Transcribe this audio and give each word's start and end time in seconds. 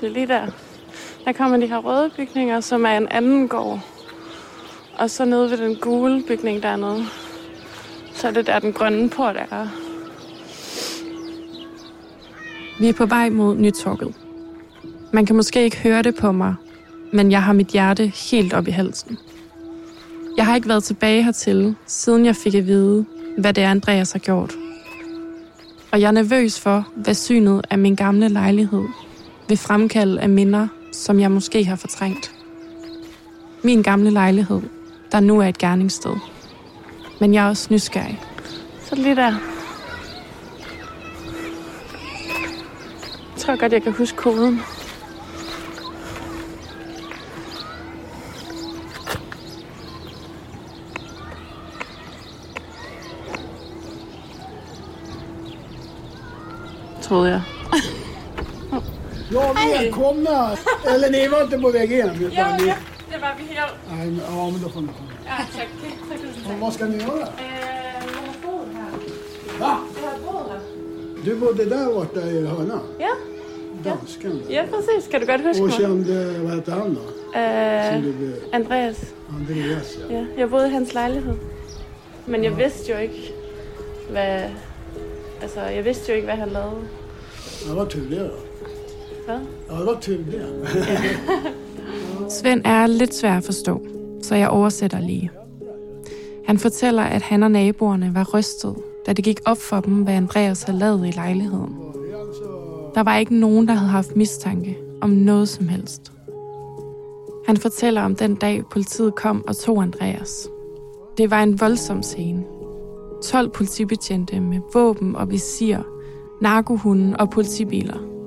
Det 0.00 0.08
er 0.08 0.12
lige 0.12 0.26
der. 0.26 0.46
Der 1.24 1.32
kommer 1.32 1.56
de 1.56 1.66
her 1.66 1.78
røde 1.78 2.10
bygninger, 2.16 2.60
som 2.60 2.84
er 2.84 2.96
en 2.96 3.08
anden 3.08 3.48
gård. 3.48 3.80
Og 4.98 5.10
så 5.10 5.24
nede 5.24 5.50
ved 5.50 5.58
den 5.58 5.76
gule 5.76 6.22
bygning 6.28 6.62
dernede, 6.62 7.04
så 8.14 8.28
er 8.28 8.32
det 8.32 8.46
der, 8.46 8.58
den 8.58 8.72
grønne 8.72 9.10
port 9.10 9.36
er. 9.36 9.68
Vi 12.80 12.88
er 12.88 12.92
på 12.92 13.06
vej 13.06 13.30
mod 13.30 13.56
Nytorket. 13.56 14.14
Man 15.12 15.26
kan 15.26 15.36
måske 15.36 15.64
ikke 15.64 15.78
høre 15.78 16.02
det 16.02 16.14
på 16.14 16.32
mig, 16.32 16.54
men 17.12 17.30
jeg 17.30 17.42
har 17.42 17.52
mit 17.52 17.68
hjerte 17.68 18.06
helt 18.06 18.52
op 18.52 18.68
i 18.68 18.70
halsen. 18.70 19.18
Jeg 20.36 20.46
har 20.46 20.56
ikke 20.56 20.68
været 20.68 20.84
tilbage 20.84 21.22
hertil, 21.22 21.74
siden 21.86 22.26
jeg 22.26 22.36
fik 22.36 22.54
at 22.54 22.66
vide, 22.66 23.04
hvad 23.38 23.52
det 23.52 23.64
er, 23.64 23.70
Andreas 23.70 24.12
har 24.12 24.18
gjort. 24.18 24.54
Og 25.92 26.00
jeg 26.00 26.06
er 26.06 26.12
nervøs 26.12 26.60
for, 26.60 26.88
hvad 26.96 27.14
synet 27.14 27.66
af 27.70 27.78
min 27.78 27.94
gamle 27.94 28.28
lejlighed 28.28 28.84
vil 29.50 29.58
fremkalde 29.58 30.20
af 30.20 30.28
minder, 30.28 30.68
som 30.92 31.20
jeg 31.20 31.30
måske 31.30 31.64
har 31.64 31.76
fortrængt. 31.76 32.32
Min 33.62 33.82
gamle 33.82 34.10
lejlighed, 34.10 34.60
der 35.12 35.20
nu 35.20 35.40
er 35.40 35.46
et 35.46 35.58
gerningssted. 35.58 36.16
Men 37.20 37.34
jeg 37.34 37.44
er 37.44 37.48
også 37.48 37.68
nysgerrig. 37.70 38.20
Så 38.82 38.94
lige 38.94 39.16
der. 39.16 39.22
Jeg 39.22 39.36
tror 43.36 43.60
godt, 43.60 43.72
jeg 43.72 43.82
kan 43.82 43.92
huske 43.92 44.16
koden. 44.16 44.60
Troede 57.02 57.30
jeg. 57.30 57.49
Ja, 60.00 60.12
välkomna! 60.12 60.56
Eller 60.94 61.10
ni 61.10 61.28
var 61.28 61.42
inte 61.42 61.58
på 61.58 61.70
väg 61.70 61.90
hem? 61.90 62.10
Utan 62.10 62.32
Ja, 62.32 62.56
ni... 62.56 62.66
ja, 62.68 62.74
det 63.10 63.18
var 63.18 63.34
vi 63.38 63.54
her. 63.54 63.70
Nej, 63.90 64.06
men, 64.06 64.20
ja, 64.36 64.50
men 64.50 64.62
då 64.62 64.68
får 64.68 64.80
ni 64.80 64.86
komma. 64.86 65.10
Ja, 65.26 65.36
tak. 65.56 65.68
Och 66.54 66.60
Vad 66.60 66.72
ska 66.72 66.86
ni 66.86 66.96
göra? 66.96 67.28
Jeg 67.38 68.02
har 68.16 68.34
boet 68.42 68.68
her. 68.74 69.60
Va? 69.60 69.78
Har 70.02 70.32
boet 70.32 70.50
her. 70.50 70.60
Du 71.24 71.36
bodde 71.36 71.64
där 71.64 71.86
borta 71.94 72.20
i 72.20 72.46
hörnan? 72.46 72.80
Ja, 72.98 73.14
Dansken 73.84 74.42
där. 74.46 74.54
ja 74.54 74.64
præcis. 74.70 75.10
Kan 75.10 75.20
du 75.20 75.26
godt 75.26 75.42
huske 75.42 75.62
Och 75.62 75.72
kände, 75.72 76.38
vad 76.38 76.54
hette 76.54 76.72
han 76.72 76.94
då? 76.94 77.00
Blev, 78.00 78.34
Andreas. 78.52 78.96
Andreas 79.36 79.96
ja. 80.08 80.16
Ja, 80.16 80.24
jeg 80.36 80.50
boede 80.50 80.66
i 80.66 80.70
hans 80.70 80.94
lejlighed. 80.94 81.36
Men 82.26 82.44
jeg 82.44 82.56
vidste 82.58 82.92
jo 82.92 82.98
ikke, 82.98 83.32
hvad... 84.10 84.42
Altså, 85.42 85.60
jeg 85.60 85.84
vidste 85.84 86.12
jo 86.12 86.16
ikke, 86.16 86.26
hvad 86.26 86.36
han 86.36 86.48
lavede. 86.48 86.80
Det 87.66 87.76
var 87.76 87.84
då. 87.84 88.49
Hvad? 89.30 89.78
Det 89.78 89.86
var 89.86 90.00
tur 90.00 90.16
det. 90.16 90.66
Svend 92.32 92.62
er 92.64 92.86
lidt 92.86 93.14
svær 93.14 93.36
at 93.36 93.44
forstå, 93.44 93.82
så 94.22 94.34
jeg 94.34 94.48
oversætter 94.48 95.00
lige. 95.00 95.30
Han 96.46 96.58
fortæller, 96.58 97.02
at 97.02 97.22
han 97.22 97.42
og 97.42 97.50
naboerne 97.50 98.14
var 98.14 98.26
rystet, 98.34 98.76
da 99.06 99.12
det 99.12 99.24
gik 99.24 99.40
op 99.44 99.56
for 99.56 99.80
dem, 99.80 99.94
hvad 99.94 100.14
Andreas 100.14 100.62
havde 100.62 100.78
lavet 100.78 101.08
i 101.08 101.10
lejligheden. 101.10 101.76
Der 102.94 103.02
var 103.02 103.16
ikke 103.16 103.34
nogen, 103.34 103.68
der 103.68 103.74
havde 103.74 103.90
haft 103.90 104.16
mistanke 104.16 104.78
om 105.00 105.10
noget 105.10 105.48
som 105.48 105.68
helst. 105.68 106.12
Han 107.46 107.56
fortæller 107.56 108.02
om 108.02 108.16
den 108.16 108.34
dag, 108.34 108.62
politiet 108.70 109.14
kom 109.14 109.44
og 109.48 109.56
tog 109.56 109.82
Andreas. 109.82 110.48
Det 111.18 111.30
var 111.30 111.42
en 111.42 111.60
voldsom 111.60 112.02
scene. 112.02 112.44
12 113.24 113.50
politibetjente 113.50 114.40
med 114.40 114.60
våben 114.74 115.16
og 115.16 115.30
visir, 115.30 115.78
narkohunden 116.40 117.20
og 117.20 117.30
politibiler. 117.30 118.19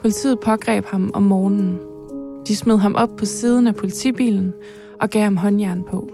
Politiet 0.00 0.40
pågreb 0.40 0.84
ham 0.84 1.10
om 1.14 1.22
morgenen. 1.22 1.78
De 2.48 2.56
smed 2.56 2.78
ham 2.78 2.94
op 2.94 3.10
på 3.16 3.24
siden 3.24 3.66
af 3.66 3.74
politibilen 3.74 4.54
og 5.00 5.10
gav 5.10 5.22
ham 5.22 5.36
håndjern 5.36 5.84
på. 5.90 6.08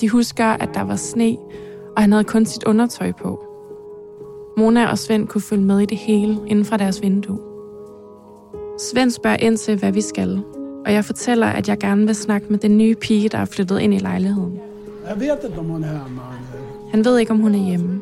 De 0.00 0.08
husker, 0.08 0.44
at 0.44 0.68
der 0.74 0.82
var 0.82 0.96
sne, 0.96 1.36
og 1.96 2.02
han 2.02 2.12
havde 2.12 2.24
kun 2.24 2.46
sit 2.46 2.64
undertøj 2.64 3.12
på. 3.12 3.44
Mona 4.56 4.86
og 4.90 4.98
Svend 4.98 5.28
kunne 5.28 5.40
følge 5.40 5.64
med 5.64 5.80
i 5.80 5.86
det 5.86 5.98
hele 5.98 6.38
inden 6.46 6.64
fra 6.64 6.76
deres 6.76 7.02
vindue. 7.02 7.38
Svend 8.78 9.10
spørger 9.10 9.36
ind 9.36 9.56
til, 9.56 9.78
hvad 9.78 9.92
vi 9.92 10.00
skal, 10.00 10.40
og 10.86 10.92
jeg 10.92 11.04
fortæller, 11.04 11.46
at 11.46 11.68
jeg 11.68 11.78
gerne 11.78 12.06
vil 12.06 12.14
snakke 12.14 12.46
med 12.50 12.58
den 12.58 12.78
nye 12.78 12.94
pige, 12.94 13.28
der 13.28 13.38
er 13.38 13.44
flyttet 13.44 13.80
ind 13.80 13.94
i 13.94 13.98
lejligheden. 13.98 14.60
Jag 15.08 15.20
vet 15.20 15.44
inte 15.44 15.58
om 15.58 15.70
hemma. 15.70 15.86
eller- 15.86 16.90
Han 16.90 17.04
ved 17.04 17.18
ikke, 17.18 17.32
om 17.32 17.38
hun 17.38 17.54
er 17.54 17.58
hjemme. 17.68 17.97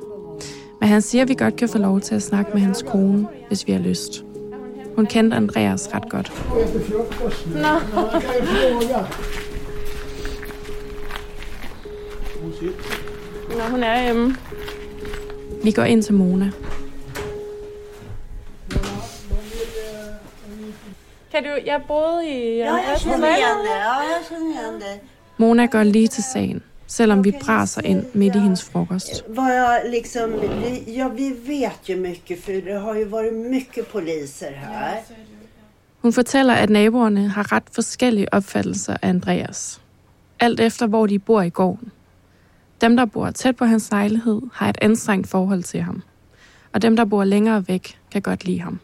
Men 0.86 0.92
han 0.92 1.02
siger, 1.02 1.22
at 1.22 1.28
vi 1.28 1.34
godt 1.34 1.56
kan 1.56 1.68
få 1.68 1.78
lov 1.78 2.00
til 2.00 2.14
at 2.14 2.22
snakke 2.22 2.50
med 2.52 2.60
hans 2.60 2.84
kone, 2.88 3.26
hvis 3.48 3.66
vi 3.66 3.72
har 3.72 3.78
lyst. 3.78 4.24
Hun 4.96 5.06
kendte 5.06 5.36
Andreas 5.36 5.88
ret 5.94 6.10
godt. 6.10 6.32
Sitter. 7.32 9.00
Nå, 13.56 13.70
hun 13.70 13.82
er 13.82 14.02
hjemme. 14.02 14.36
Vi 15.64 15.72
går 15.72 15.82
ind 15.82 16.02
til 16.02 16.14
Mona. 16.14 16.50
Kan 21.30 21.44
du, 21.44 21.50
jeg 21.66 21.80
boede 21.88 22.28
i... 22.28 22.56
Ja, 22.56 22.74
jag 22.74 22.98
känner 23.00 23.28
igen 24.48 24.80
det. 24.80 25.00
Mona 25.36 25.66
går 25.66 25.82
lige 25.82 26.08
til 26.08 26.24
sagen, 26.32 26.62
selvom 26.86 27.24
vi 27.24 27.32
braser 27.40 27.82
ind 27.82 28.04
midt 28.12 28.36
i 28.36 28.38
hendes 28.38 28.64
frokost. 28.64 29.24
Vad 29.28 29.56
jag 29.56 29.90
liksom, 29.90 30.30
vi, 30.40 30.94
ja, 30.96 31.08
vi 31.08 31.36
vet 31.46 31.88
ju 31.88 31.96
mycket 31.96 32.44
för 32.44 32.52
det 32.52 32.78
har 32.80 32.94
ju 32.94 33.04
varit 33.04 33.34
mycket 33.34 33.92
poliser 33.92 34.52
här. 34.52 35.02
Hun 36.02 36.12
fortæller, 36.12 36.54
at 36.54 36.70
naboerne 36.70 37.28
har 37.28 37.52
ret 37.52 37.64
forskellige 37.72 38.34
opfattelser 38.34 38.96
af 39.02 39.08
Andreas. 39.08 39.80
Alt 40.40 40.60
efter, 40.60 40.86
hvor 40.86 41.06
de 41.06 41.18
bor 41.18 41.42
i 41.42 41.50
gården. 41.50 41.90
Dem, 42.80 42.96
der 42.96 43.04
bor 43.04 43.30
tæt 43.30 43.56
på 43.56 43.64
hans 43.64 43.90
lejlighed, 43.90 44.42
har 44.52 44.68
et 44.68 44.78
anstrengt 44.80 45.28
forhold 45.28 45.62
til 45.62 45.80
ham. 45.80 46.02
Og 46.72 46.82
dem, 46.82 46.96
der 46.96 47.04
bor 47.04 47.24
længere 47.24 47.68
væk, 47.68 47.98
kan 48.10 48.22
godt 48.22 48.44
lide 48.44 48.60
ham. 48.60 48.80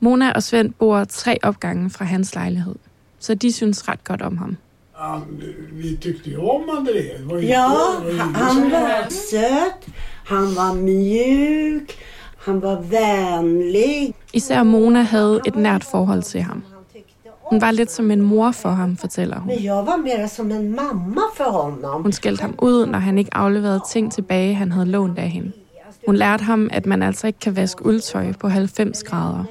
Mona 0.00 0.32
og 0.32 0.42
Svend 0.42 0.72
bor 0.72 1.04
tre 1.04 1.38
opgange 1.42 1.90
fra 1.90 2.04
hans 2.04 2.34
lejlighed, 2.34 2.74
så 3.18 3.34
de 3.34 3.52
synes 3.52 3.88
ret 3.88 4.04
godt 4.04 4.22
om 4.22 4.36
ham. 4.36 4.56
Ja, 4.98 5.20
vi 5.72 5.96
tyckte 5.96 6.30
ju 6.30 6.36
om 6.38 6.70
Andreas. 6.78 7.18
Det 7.20 7.26
var 7.30 7.36
ju- 7.36 7.46
Ja, 7.46 7.68
det 8.06 8.18
var 8.18 8.24
han 8.24 8.70
var 8.70 9.06
söt, 9.10 9.94
han 10.24 10.54
var 10.56 10.74
mjuk, 10.74 11.90
han 12.38 12.62
var 12.62 12.76
vänlig. 12.80 14.14
Især 14.32 14.62
Mona 14.62 15.02
havde 15.02 15.40
et 15.46 15.56
nært 15.56 15.84
forhold 15.84 16.22
til 16.22 16.42
ham. 16.42 16.62
Hun 17.50 17.60
var 17.60 17.70
lidt 17.70 17.90
som 17.90 18.10
en 18.10 18.22
mor 18.22 18.50
for 18.52 18.68
ham, 18.68 18.96
fortæller 18.96 19.38
hun. 19.38 19.46
Men 19.54 19.64
jag 19.64 19.86
var 19.86 19.96
mer 19.96 20.26
som 20.26 20.50
en 20.50 20.76
mamma 20.76 21.20
för 21.36 21.44
honom. 21.50 22.02
Hun 22.02 22.12
skældte 22.12 22.40
ham 22.42 22.54
ud, 22.62 22.86
når 22.86 22.98
han 22.98 23.18
ikke 23.18 23.34
afleverede 23.34 23.80
ting 23.92 24.12
tilbage, 24.12 24.54
han 24.54 24.72
havde 24.72 24.86
lånt 24.86 25.18
af 25.18 25.30
hende. 25.30 25.52
Hun 26.06 26.16
lærte 26.16 26.44
ham, 26.44 26.68
at 26.72 26.86
man 26.86 27.02
altså 27.02 27.26
ikke 27.26 27.38
kan 27.38 27.56
vaske 27.56 27.86
uldtøj 27.86 28.32
på 28.32 28.48
90 28.48 29.02
grader. 29.04 29.44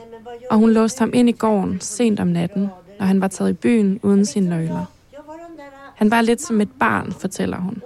Og 0.51 0.57
hun 0.57 0.69
låste 0.71 0.99
ham 0.99 1.11
ind 1.13 1.29
i 1.29 1.31
gården 1.31 1.77
sent 1.81 2.19
om 2.19 2.27
natten, 2.27 2.69
når 2.99 3.05
han 3.05 3.21
var 3.21 3.27
taget 3.27 3.49
i 3.49 3.53
byen 3.53 3.99
uden 4.03 4.25
sine 4.25 4.49
nøgler. 4.49 4.85
Jag 5.13 5.19
var 5.27 5.33
den 5.33 5.57
där, 5.57 5.63
Han 5.95 6.11
var 6.11 6.21
lidt 6.21 6.41
som 6.41 6.61
et 6.61 6.69
barn, 6.79 7.11
fortæller 7.11 7.57
hun. 7.57 7.81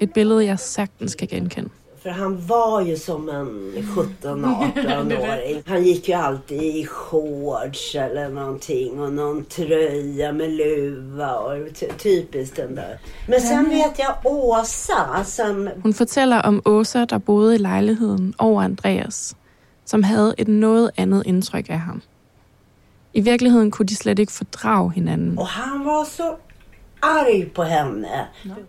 Et 0.00 0.12
billede, 0.12 0.44
jeg 0.44 0.58
sagtens 0.58 1.14
kan 1.14 1.28
genkende. 1.28 1.68
för 2.02 2.10
han 2.10 2.48
var 2.48 2.80
ju 2.80 2.96
som 2.96 3.28
en 3.28 3.72
17-18-åring. 3.76 5.62
Han 5.66 5.82
gick 5.84 6.08
ju 6.08 6.14
alltid 6.14 6.62
i 6.62 6.86
shorts 6.86 7.94
eller 7.94 8.28
någonting 8.28 9.00
och 9.00 9.12
någon 9.12 9.44
tröja 9.44 10.32
med 10.32 10.50
luva 10.52 11.32
och 11.34 11.56
ty- 11.74 11.86
typiskt 11.98 12.56
den 12.56 12.74
där. 12.76 12.98
Men 13.28 13.40
sen 13.40 13.68
vet 13.68 13.98
jag 13.98 14.14
Åsa 14.24 15.24
som 15.24 15.68
Hun 15.82 15.94
fortæller 15.94 16.42
om 16.42 16.62
Åsa, 16.64 17.04
der 17.04 17.18
boede 17.18 17.54
i 17.54 17.58
lejligheden 17.58 18.34
over 18.38 18.62
Andreas, 18.62 19.36
som 19.84 20.02
havde 20.02 20.34
et 20.38 20.48
noget 20.48 20.90
andet 20.96 21.22
indtryk 21.26 21.70
af 21.70 21.78
ham. 21.80 22.02
I 23.12 23.20
virkeligheden 23.20 23.70
kunne 23.70 23.86
de 23.86 23.96
slet 23.96 24.18
ikke 24.18 24.32
fordrage 24.32 24.92
hinanden. 24.92 25.38
Och 25.38 25.46
han 25.46 25.84
var 25.84 26.04
så 26.04 26.34
arg 27.02 27.52
på 27.54 27.62
henne. 27.62 28.28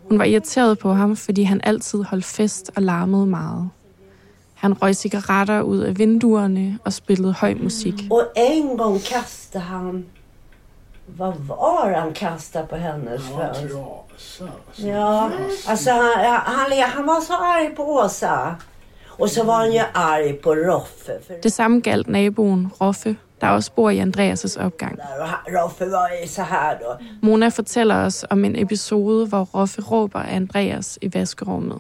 Hun 0.10 0.20
var 0.20 0.26
irriteret 0.26 0.80
på 0.80 0.94
ham, 0.94 1.16
fordi 1.16 1.44
han 1.44 1.62
altid 1.64 2.04
holdt 2.04 2.26
fest 2.26 2.72
og 2.76 2.82
larmede 2.82 3.26
meget. 3.26 3.70
Han 4.54 4.74
røg 4.74 4.96
cigaretter 4.96 5.62
ud 5.62 5.80
af 5.80 5.98
vinduerne 5.98 6.80
og 6.86 6.94
spillede 6.94 7.34
høj 7.34 7.54
musik. 7.54 7.94
Och 8.10 8.24
en 8.36 8.78
gång 8.78 9.00
kastade 9.00 9.64
han... 9.64 10.06
Vad 11.18 11.34
var 11.48 11.94
han 12.00 12.14
kastade 12.14 12.68
på 12.68 12.76
hennes 12.76 13.22
Ja. 13.30 14.88
Ja, 14.88 15.30
alltså 15.68 15.92
han, 15.92 16.42
han, 16.46 16.72
han 16.82 17.08
var 17.08 17.22
så 17.22 17.34
arg 17.34 17.76
på 17.76 17.84
Åsa. 17.84 18.56
Och 19.08 19.30
så 19.30 19.44
var 19.44 19.56
han 19.56 19.72
ju 19.72 19.82
arg 19.94 20.34
på 20.34 20.56
Roffe. 20.56 21.12
Det 21.44 21.54
samme 21.54 21.82
galt 21.82 22.08
naboen 22.08 22.70
Roffe, 22.82 23.16
der 23.42 23.48
også 23.48 23.72
bor 23.72 23.90
i 23.90 24.00
Andreas' 24.00 24.66
opgang. 24.66 25.00
Mona 27.22 27.48
fortæller 27.48 27.96
os 27.96 28.26
om 28.30 28.46
en 28.46 28.56
episode, 28.56 29.28
hvor 29.28 29.44
Roffe 29.44 29.82
råber 29.82 30.20
af 30.20 30.36
Andreas 30.36 31.00
i 31.02 31.14
vaskerummet. 31.14 31.80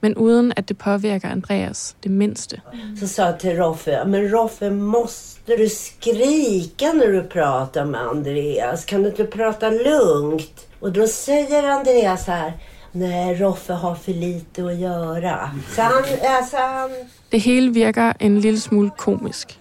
Men 0.00 0.16
uden 0.16 0.52
at 0.56 0.68
det 0.68 0.78
påvirker 0.78 1.28
Andreas 1.28 1.96
det 2.02 2.10
mindste. 2.10 2.60
Så 3.00 3.06
sa 3.06 3.22
jag 3.22 3.38
till 3.38 3.56
Roffe, 3.56 4.04
men 4.06 4.32
Roffe 4.32 4.70
måste 4.70 5.56
du 5.56 5.68
skrika 5.68 6.92
när 6.92 7.12
du 7.12 7.22
pratar 7.22 7.84
med 7.84 8.00
Andreas? 8.00 8.84
Kan 8.84 9.02
du 9.02 9.08
inte 9.08 9.24
prata 9.24 9.70
lugnt? 9.70 10.66
Och 10.80 10.92
då 10.92 11.06
säger 11.06 11.62
Andreas 11.62 12.26
här, 12.26 12.52
nej 12.92 13.34
Roffe 13.34 13.72
har 13.72 13.94
för 13.94 14.12
lite 14.12 14.64
att 14.64 14.78
göra. 14.78 15.50
Så 15.74 15.82
han, 15.82 15.92
alltså 16.22 16.56
han 16.56 16.90
Det 17.30 17.38
hele 17.38 17.70
virker 17.70 18.14
en 18.18 18.40
lille 18.40 18.58
smule 18.58 18.90
komisk. 18.96 19.58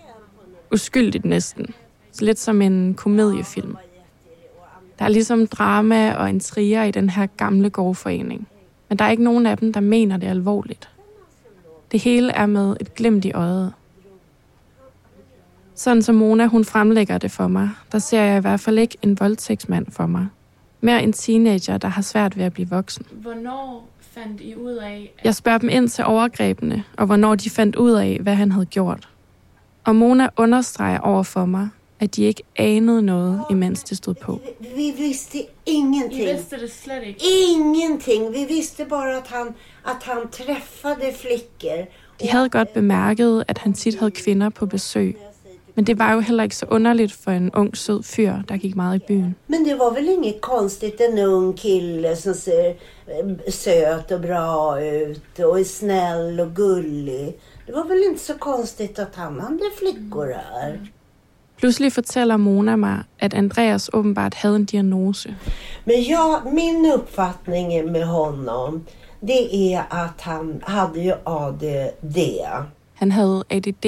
Uskyldigt 0.72 1.26
næsten. 1.26 1.74
Lidt 2.20 2.40
som 2.40 2.62
en 2.62 2.94
komediefilm. 2.94 3.78
Der 5.00 5.06
er 5.06 5.10
ligesom 5.10 5.48
drama 5.48 6.14
og 6.14 6.30
intriger 6.30 6.84
i 6.84 6.92
den 6.92 7.10
her 7.10 7.26
gamle 7.26 7.70
gårdforening. 7.70 8.48
Men 8.90 9.00
der 9.00 9.06
er 9.06 9.12
ikke 9.12 9.24
nogen 9.24 9.46
af 9.46 9.58
dem, 9.58 9.74
der 9.74 9.80
mener 9.80 10.18
det 10.18 10.28
alvorligt. 10.28 10.90
Det 11.92 12.00
hele 12.00 12.32
er 12.32 12.46
med 12.46 12.76
et 12.80 12.96
glimt 12.96 13.26
i 13.26 13.32
øjet. 13.32 13.74
Sådan 15.76 16.02
som 16.02 16.16
Mona 16.16 16.46
hun 16.46 16.66
fremlægger 16.66 17.18
det 17.18 17.32
for 17.32 17.48
mig, 17.48 17.70
der 17.92 18.00
ser 18.00 18.22
jeg 18.22 18.38
i 18.38 18.42
hvert 18.42 18.60
fald 18.60 18.80
ikke 18.80 18.98
en 19.02 19.20
voldtægtsmand 19.20 19.92
for 19.92 20.06
mig. 20.06 20.28
Mere 20.82 21.04
en 21.04 21.14
teenager, 21.14 21.78
der 21.78 21.88
har 21.88 22.02
svært 22.02 22.38
ved 22.38 22.44
at 22.46 22.54
blive 22.54 22.70
voksen. 22.70 23.06
Hvornår 23.12 23.90
fandt 24.00 24.42
I 24.42 24.56
ud 24.56 24.74
af... 24.74 25.14
Jeg 25.24 25.36
spørger 25.36 25.58
dem 25.58 25.70
ind 25.70 25.90
til 25.90 26.06
overgrebene, 26.06 26.84
og 26.98 27.06
hvornår 27.06 27.36
de 27.36 27.50
fandt 27.50 27.76
ud 27.76 27.92
af, 27.92 28.20
hvad 28.22 28.36
han 28.36 28.52
havde 28.52 28.66
gjort. 28.66 29.10
Og 29.86 29.96
Mona 29.96 30.28
understreger 30.38 31.00
over 31.00 31.24
for 31.24 31.46
mig, 31.46 31.70
at 32.00 32.16
de 32.16 32.24
ikke 32.24 32.44
anede 32.56 33.02
noget, 33.02 33.42
imens 33.50 33.84
det 33.84 33.98
stod 33.98 34.14
på. 34.14 34.40
Vi 34.76 34.94
visste 34.98 35.38
ingenting. 35.66 36.30
det 36.50 36.72
slet 36.72 37.04
ikke. 37.04 37.20
Ingenting. 37.52 38.34
Vi 38.34 38.46
visste 38.50 38.86
bara 38.86 39.18
att 39.18 39.28
han, 39.28 39.48
att 39.86 40.04
han 40.04 40.30
träffade 40.32 41.14
flickor. 41.14 41.88
De 42.22 42.28
havde 42.28 42.50
godt 42.50 42.74
bemærket, 42.74 43.44
at 43.48 43.58
han 43.58 43.74
tit 43.74 43.96
havde 43.96 44.12
kvinder 44.12 44.50
på 44.50 44.66
besøg. 44.66 45.18
Men 45.76 45.88
det 45.88 46.00
var 46.00 46.14
jo 46.14 46.20
heller 46.20 46.44
ikke 46.44 46.56
så 46.56 46.66
underligt 46.70 47.14
for 47.14 47.32
en 47.32 47.52
ung, 47.54 47.78
sød 47.78 48.04
fyr, 48.04 48.34
der 48.50 48.58
gik 48.58 48.76
meget 48.76 48.96
i 48.96 49.06
byen. 49.08 49.36
Men 49.48 49.66
det 49.66 49.80
var 49.80 49.94
väl 49.94 50.10
inget 50.10 50.42
konstigt 50.42 51.02
en 51.02 51.20
ung 51.20 51.58
kille 51.58 52.16
som 52.16 52.34
ser 52.34 52.74
eh, 53.08 53.30
söt 53.50 54.12
och 54.12 54.22
bra 54.22 54.80
ut 54.82 55.40
och 55.40 55.60
är 55.60 55.64
snäll 55.64 56.40
och 56.40 56.56
gullig. 56.56 57.34
Det 57.66 57.72
var 57.72 57.84
väl 57.88 58.04
inte 58.04 58.24
så 58.24 58.34
konstigt 58.34 59.00
att 59.00 59.16
han 59.16 59.40
hade 59.40 59.72
flickor 59.80 60.26
här. 60.26 60.92
Pludselig 61.58 61.94
fortæller 61.94 62.38
Mona 62.38 62.76
mig, 62.76 62.98
at 63.20 63.34
Andreas 63.34 63.90
åbenbart 63.94 64.34
havde 64.34 64.56
en 64.56 64.66
diagnose. 64.66 65.36
Men 65.86 66.04
jag, 66.04 66.54
min 66.54 66.86
uppfattning 66.86 67.92
med 67.92 68.08
honom 68.08 68.86
det 69.28 69.74
är 69.74 69.86
att 69.90 70.22
han 70.22 70.64
hade 70.64 71.00
ju 71.00 71.14
ADD. 71.26 72.18
Han 72.94 73.12
havde 73.12 73.44
ADD. 73.50 73.86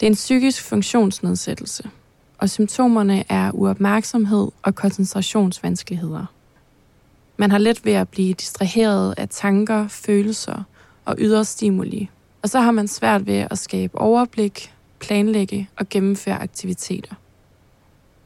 Det 0.00 0.06
er 0.06 0.06
en 0.06 0.14
psykisk 0.14 0.62
funktionsnedsættelse, 0.62 1.90
og 2.38 2.50
symptomerne 2.50 3.24
er 3.28 3.50
uopmærksomhed 3.54 4.48
og 4.62 4.74
koncentrationsvanskeligheder. 4.74 6.26
Man 7.36 7.50
har 7.50 7.58
let 7.58 7.84
ved 7.84 7.92
at 7.92 8.08
blive 8.08 8.34
distraheret 8.34 9.14
af 9.16 9.28
tanker, 9.28 9.88
følelser 9.88 10.62
og 11.04 11.16
ydre 11.18 11.44
stimuli, 11.44 12.10
og 12.44 12.50
så 12.50 12.60
har 12.60 12.70
man 12.70 12.88
svært 12.88 13.26
ved 13.26 13.46
at 13.50 13.58
skabe 13.58 13.98
overblik, 13.98 14.74
planlægge 15.00 15.68
og 15.76 15.88
gennemføre 15.88 16.42
aktiviteter. 16.42 17.14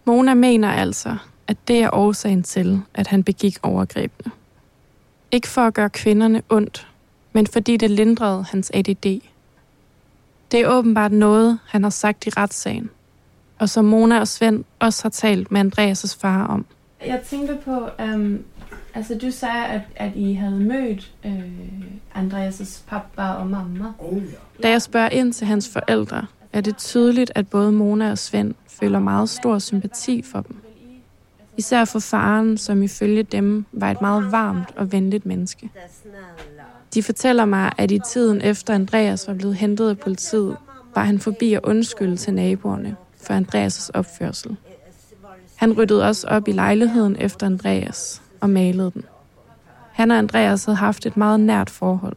Mona 0.05 0.35
mener 0.35 0.70
altså, 0.70 1.17
at 1.47 1.56
det 1.69 1.79
er 1.82 1.91
årsagen 1.93 2.43
til, 2.43 2.81
at 2.94 3.06
han 3.06 3.23
begik 3.23 3.56
overgrebene. 3.62 4.32
Ikke 5.31 5.49
for 5.49 5.61
at 5.61 5.75
gøre 5.75 5.91
kvinderne 5.91 6.43
ondt, 6.49 6.88
men 7.32 7.47
fordi 7.47 7.76
det 7.76 7.91
lindrede 7.91 8.44
hans 8.50 8.70
ADD. 8.75 9.20
Det 10.50 10.61
er 10.61 10.69
åbenbart 10.69 11.12
noget, 11.12 11.59
han 11.67 11.82
har 11.82 11.91
sagt 11.91 12.26
i 12.26 12.31
retssagen, 12.31 12.91
og 13.59 13.69
som 13.69 13.85
Mona 13.85 14.21
og 14.21 14.29
Svend 14.29 14.64
også 14.79 15.05
har 15.05 15.11
talt 15.11 15.53
med 15.53 15.61
Andreas' 15.61 16.19
far 16.21 16.47
om. 16.47 16.67
Jeg 17.06 17.21
tænkte 17.31 17.59
på, 17.64 17.88
um, 17.99 18.44
altså 18.99 19.15
du 19.15 19.31
sagde, 19.31 19.67
at, 19.67 19.81
at 19.97 20.12
I 20.17 20.33
havde 20.33 20.61
mødt 20.61 21.12
øh, 21.25 21.33
Andreas' 22.15 22.83
pappa 22.87 23.23
og 23.23 23.47
mamma. 23.47 23.85
Oh, 23.99 24.17
ja. 24.17 24.62
Da 24.62 24.71
jeg 24.71 24.83
spørger 24.83 25.09
ind 25.09 25.33
til 25.33 25.47
hans 25.47 25.69
forældre, 25.69 26.27
er 26.53 26.61
det 26.61 26.77
tydeligt, 26.77 27.33
at 27.35 27.49
både 27.49 27.73
Mona 27.73 28.11
og 28.11 28.19
Svend 28.19 28.55
føler 28.69 28.99
meget 28.99 29.29
stor 29.29 29.59
sympati 29.59 30.23
for 30.23 30.41
dem. 30.41 30.56
Især 31.56 31.85
for 31.85 31.99
faren, 31.99 32.59
som 32.59 32.83
ifølge 32.83 33.23
dem 33.23 33.65
var 33.73 33.91
et 33.91 34.00
meget 34.00 34.33
varmt 34.33 34.69
og 34.77 34.93
venligt 34.93 35.27
menneske. 35.27 35.71
De 36.95 37.03
fortæller 37.03 37.45
mig, 37.45 37.73
at 37.79 37.91
i 37.91 37.99
tiden 37.99 38.41
efter 38.41 38.75
Andreas 38.75 39.29
var 39.29 39.35
blevet 39.35 39.56
hentet 39.56 39.89
af 39.89 39.99
politiet, 39.99 40.56
var 40.95 41.05
han 41.05 41.19
forbi 41.19 41.55
at 41.55 41.61
undskylde 41.62 42.17
til 42.17 42.35
naboerne 42.35 42.97
for 43.23 43.35
Andreas' 43.35 43.91
opførsel. 43.95 44.56
Han 45.56 45.73
ryddede 45.73 46.06
også 46.06 46.27
op 46.27 46.49
i 46.49 46.53
lejligheden 46.53 47.17
efter 47.21 47.47
Andreas 47.47 48.23
og 48.40 48.50
malede 48.50 48.90
den. 48.94 49.05
Han 49.93 50.11
og 50.11 50.19
Andreas 50.19 50.64
havde 50.64 50.76
haft 50.76 51.06
et 51.06 51.17
meget 51.17 51.40
nært 51.40 51.70
forhold. 51.70 52.17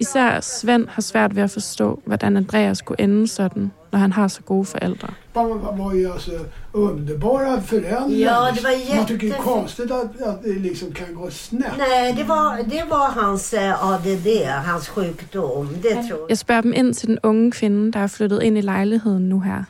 Især 0.00 0.40
Svend 0.40 0.88
har 0.88 1.02
svært 1.02 1.36
ved 1.36 1.42
at 1.42 1.50
forstå, 1.50 2.00
hvordan 2.04 2.36
Andreas 2.36 2.82
kunne 2.82 3.00
ende 3.00 3.28
sådan, 3.28 3.70
når 3.92 3.98
han 3.98 4.12
har 4.12 4.28
så 4.28 4.42
gode 4.42 4.64
forældre. 4.64 5.08
De 5.34 5.40
var 5.78 5.94
ju 5.94 6.12
alltså 6.12 6.32
underbara 6.72 7.60
föräldrar. 7.60 8.08
Ja, 8.08 8.36
det 8.54 8.62
var 8.62 8.96
Man 8.96 9.06
tycker 9.06 9.28
det 9.28 9.36
är 9.36 9.42
konstigt 9.42 9.90
att, 9.90 10.22
att 10.22 10.42
det 10.42 10.58
liksom 10.58 10.92
kan 10.92 11.14
gå 11.14 11.30
snett. 11.30 11.72
Nej, 11.78 12.14
det 12.16 12.28
var, 12.28 12.56
det 12.56 12.82
var 12.88 13.20
hans 13.20 13.54
eh, 13.54 13.92
ADD, 13.92 14.44
hans 14.46 14.86
sjukdom. 14.86 15.68
Det 15.82 15.82
tror 15.82 16.18
jag. 16.18 16.28
Jeg 16.28 16.38
spørger 16.38 16.62
dem 16.62 16.72
ind 16.76 16.94
til 16.94 17.08
den 17.08 17.18
unge 17.22 17.50
kvinde, 17.50 17.92
der 17.92 17.98
er 18.00 18.06
flyttet 18.06 18.42
ind 18.42 18.58
i 18.58 18.60
lejligheden 18.60 19.28
nu 19.28 19.40
her. 19.40 19.64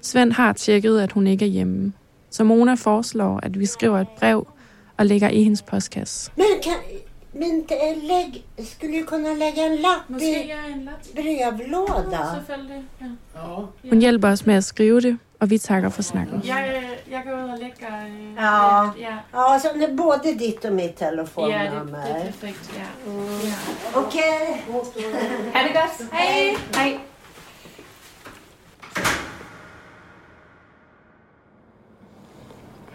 Svend 0.00 0.32
har 0.32 0.52
tjekket, 0.52 1.00
at 1.00 1.12
hun 1.12 1.26
ikke 1.26 1.44
er 1.44 1.50
hjemme. 1.50 1.92
Så 2.30 2.44
Mona 2.44 2.74
foreslår, 2.74 3.40
at 3.42 3.58
vi 3.58 3.66
skriver 3.66 4.00
et 4.00 4.08
brev 4.18 4.46
og 4.98 5.06
lægger 5.06 5.28
i 5.28 5.42
hendes 5.42 5.62
postkasse. 5.62 6.30
Men, 6.36 6.46
kan, 6.62 6.74
men 7.32 7.64
lägg, 8.02 8.44
skulle 8.66 8.96
ju 8.98 9.04
kunna 9.04 9.28
lägga 9.34 9.66
en 9.66 9.76
lapp 9.76 10.20
i 10.22 10.52
en 10.72 10.84
lapp. 10.84 11.14
brevlåda. 11.14 12.34
Selvfølgelig. 12.34 12.84
Ja. 13.00 13.06
Ja. 13.34 13.88
Hun 13.90 13.98
hjælper 14.00 14.28
os 14.28 14.46
med 14.46 14.54
at 14.54 14.64
skrive 14.64 15.00
det, 15.00 15.18
og 15.40 15.50
vi 15.50 15.58
takker 15.58 15.88
for 15.88 16.02
snakken. 16.02 16.42
Jeg, 16.46 16.82
jeg 17.10 17.22
går 17.26 17.44
ud 17.44 17.48
og 17.50 17.58
lægger... 17.58 18.04
Øh, 18.06 18.34
Ja. 18.36 18.84
ja. 18.84 19.16
Ja, 19.32 19.58
så 19.58 19.68
det 19.74 19.84
är 19.84 19.96
både 19.96 20.34
ditt 20.38 20.64
och 20.64 20.72
mitt 20.72 21.00
Ja, 21.00 21.06
det, 21.06 21.10
telefonnummer. 21.10 22.02
det 22.04 22.10
er 22.16 22.24
perfekt. 22.24 22.70
Ja. 22.76 23.10
ja. 23.44 24.00
Okej. 24.00 24.62
Ha' 25.54 25.62
det 25.62 25.74
godt. 25.74 26.12
Hej. 26.12 26.54
Hej. 26.74 26.98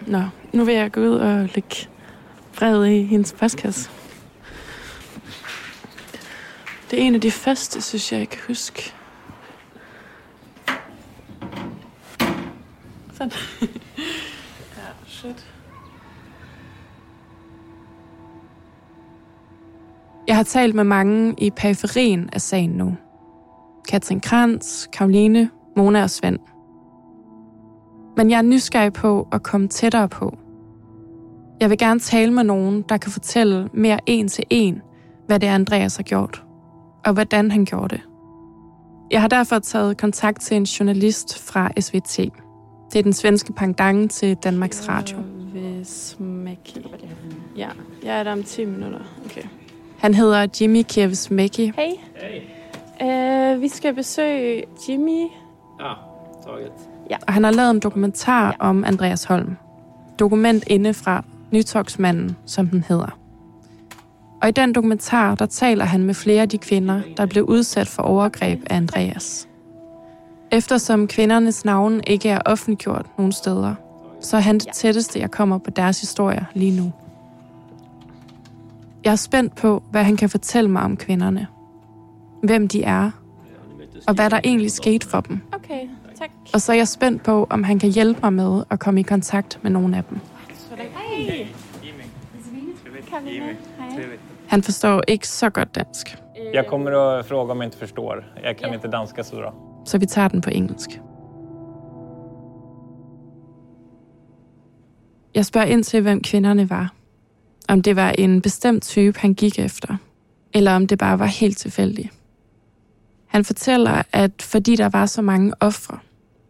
Nå, 0.07 0.21
nu 0.53 0.63
vil 0.63 0.75
jeg 0.75 0.91
gå 0.91 1.01
ud 1.01 1.15
og 1.15 1.49
lægge 1.55 1.89
brevet 2.57 2.89
i 2.89 3.03
hendes 3.03 3.33
postkasse. 3.33 3.89
Det 6.91 7.01
er 7.01 7.03
en 7.03 7.15
af 7.15 7.21
de 7.21 7.31
første, 7.31 7.81
synes 7.81 8.11
jeg, 8.11 8.19
jeg 8.19 8.29
kan 8.29 8.39
huske. 8.47 8.93
Sådan. 13.13 13.31
ja, 14.77 14.87
shit. 15.07 15.47
Jeg 20.27 20.35
har 20.35 20.43
talt 20.43 20.75
med 20.75 20.83
mange 20.83 21.35
i 21.37 21.49
periferien 21.49 22.29
af 22.33 22.41
sagen 22.41 22.69
nu. 22.69 22.95
Katrin 23.89 24.19
Krantz, 24.19 24.87
Karoline, 24.93 25.49
Mona 25.77 26.03
og 26.03 26.09
Svend. 26.09 26.39
Men 28.17 28.31
jeg 28.31 28.37
er 28.37 28.41
nysgerrig 28.41 28.93
på 28.93 29.27
at 29.31 29.43
komme 29.43 29.67
tættere 29.67 30.09
på. 30.09 30.37
Jeg 31.63 31.69
vil 31.69 31.77
gerne 31.77 31.99
tale 31.99 32.33
med 32.33 32.43
nogen, 32.43 32.81
der 32.89 32.97
kan 32.97 33.11
fortælle 33.11 33.69
mere 33.73 33.99
en 34.05 34.27
til 34.27 34.43
en, 34.49 34.81
hvad 35.27 35.39
det 35.39 35.49
er, 35.49 35.55
Andreas 35.55 35.95
har 35.95 36.03
gjort, 36.03 36.43
og 37.05 37.13
hvordan 37.13 37.51
han 37.51 37.65
gjorde 37.65 37.95
det. 37.95 38.03
Jeg 39.11 39.21
har 39.21 39.27
derfor 39.27 39.59
taget 39.59 39.97
kontakt 39.97 40.41
til 40.41 40.57
en 40.57 40.63
journalist 40.63 41.43
fra 41.43 41.71
SVT. 41.79 42.17
Det 42.93 42.99
er 42.99 43.03
den 43.03 43.13
svenske 43.13 43.53
pendant 43.53 44.11
til 44.11 44.35
Danmarks 44.35 44.89
Radio. 44.89 45.17
Ja, 47.57 47.69
jeg 48.03 48.19
er 48.19 48.23
der 48.23 48.31
om 48.31 48.43
10 48.43 48.65
minutter. 48.65 48.99
Okay. 49.25 49.43
Han 49.99 50.13
hedder 50.13 50.47
Jimmy 50.61 50.81
Kievismeki. 50.81 51.71
Hej. 51.75 51.89
Hey. 52.99 53.55
Uh, 53.55 53.61
vi 53.61 53.67
skal 53.67 53.93
besøge 53.93 54.63
Jimmy. 54.89 55.27
Ja, 55.79 55.93
taget. 56.45 56.71
Ja, 57.09 57.17
og 57.27 57.33
han 57.33 57.43
har 57.43 57.51
lavet 57.51 57.71
en 57.71 57.79
dokumentar 57.79 58.55
om 58.59 58.83
Andreas 58.83 59.23
Holm. 59.23 59.57
Dokument 60.19 60.63
inde 60.67 60.93
fra 60.93 61.23
Nytogsmanden, 61.53 62.35
som 62.45 62.67
den 62.67 62.83
hedder. 62.87 63.17
Og 64.41 64.49
i 64.49 64.51
den 64.51 64.73
dokumentar, 64.73 65.35
der 65.35 65.45
taler 65.45 65.85
han 65.85 66.03
med 66.03 66.13
flere 66.13 66.41
af 66.41 66.49
de 66.49 66.57
kvinder, 66.57 67.01
der 67.17 67.25
blev 67.25 67.43
udsat 67.43 67.87
for 67.87 68.03
overgreb 68.03 68.63
af 68.69 68.75
Andreas. 68.75 69.47
Eftersom 70.51 71.07
kvindernes 71.07 71.65
navne 71.65 72.01
ikke 72.07 72.29
er 72.29 72.39
offentliggjort 72.45 73.05
nogen 73.17 73.31
steder, 73.31 73.75
så 74.21 74.37
er 74.37 74.41
han 74.41 74.57
det 74.57 74.67
tætteste, 74.73 75.19
jeg 75.19 75.31
kommer 75.31 75.57
på 75.57 75.69
deres 75.69 75.99
historier 76.01 76.45
lige 76.53 76.77
nu. 76.81 76.91
Jeg 79.03 79.11
er 79.11 79.15
spændt 79.15 79.55
på, 79.55 79.83
hvad 79.91 80.03
han 80.03 80.17
kan 80.17 80.29
fortælle 80.29 80.69
mig 80.69 80.81
om 80.81 80.97
kvinderne. 80.97 81.47
Hvem 82.43 82.67
de 82.67 82.83
er, 82.83 83.11
og 84.07 84.13
hvad 84.13 84.29
der 84.29 84.39
egentlig 84.43 84.71
skete 84.71 85.07
for 85.07 85.21
dem. 85.21 85.39
Okay, 85.51 85.87
tak. 86.19 86.29
Og 86.53 86.61
så 86.61 86.71
er 86.71 86.75
jeg 86.75 86.87
spændt 86.87 87.23
på, 87.23 87.47
om 87.49 87.63
han 87.63 87.79
kan 87.79 87.89
hjælpe 87.89 88.19
mig 88.23 88.33
med 88.33 88.63
at 88.69 88.79
komme 88.79 88.99
i 88.99 89.03
kontakt 89.03 89.59
med 89.61 89.71
nogle 89.71 89.97
af 89.97 90.03
dem. 90.03 90.19
Hej. 90.77 91.02
Han 94.47 94.63
forstår 94.63 95.01
ikke 95.07 95.27
så 95.27 95.49
godt 95.49 95.75
dansk, 95.75 96.17
Jag 96.53 96.67
kommer 96.67 96.91
att 96.91 97.27
fråga 97.27 97.51
om 97.51 97.61
jag 97.61 97.67
inte 97.67 97.77
förstår. 97.77 98.33
Jag 98.43 98.57
kan 98.57 98.73
inte 98.73 98.87
danska 98.87 99.23
så 99.23 99.35
bra. 99.35 99.53
så 99.85 99.97
vi 99.97 100.05
tager 100.07 100.29
den 100.29 100.41
på 100.41 100.49
engelsk. 100.49 100.89
Jeg 105.35 105.45
spørger 105.45 105.67
ind 105.67 105.83
til, 105.83 106.01
hvem 106.01 106.21
kvinderne 106.21 106.69
var. 106.69 106.93
Om 107.69 107.81
det 107.81 107.95
var 107.95 108.09
en 108.17 108.41
bestemt 108.41 108.83
type, 108.83 109.19
han 109.19 109.33
gik 109.33 109.59
efter, 109.59 109.97
eller 110.53 110.75
om 110.75 110.87
det 110.87 110.97
bare 110.99 111.19
var 111.19 111.25
helt 111.25 111.57
tilfældigt. 111.57 112.09
Han 113.27 113.45
fortæller, 113.45 114.01
at 114.11 114.41
fordi 114.41 114.75
der 114.75 114.89
var 114.89 115.05
så 115.05 115.21
mange 115.21 115.53
ofre, 115.59 115.97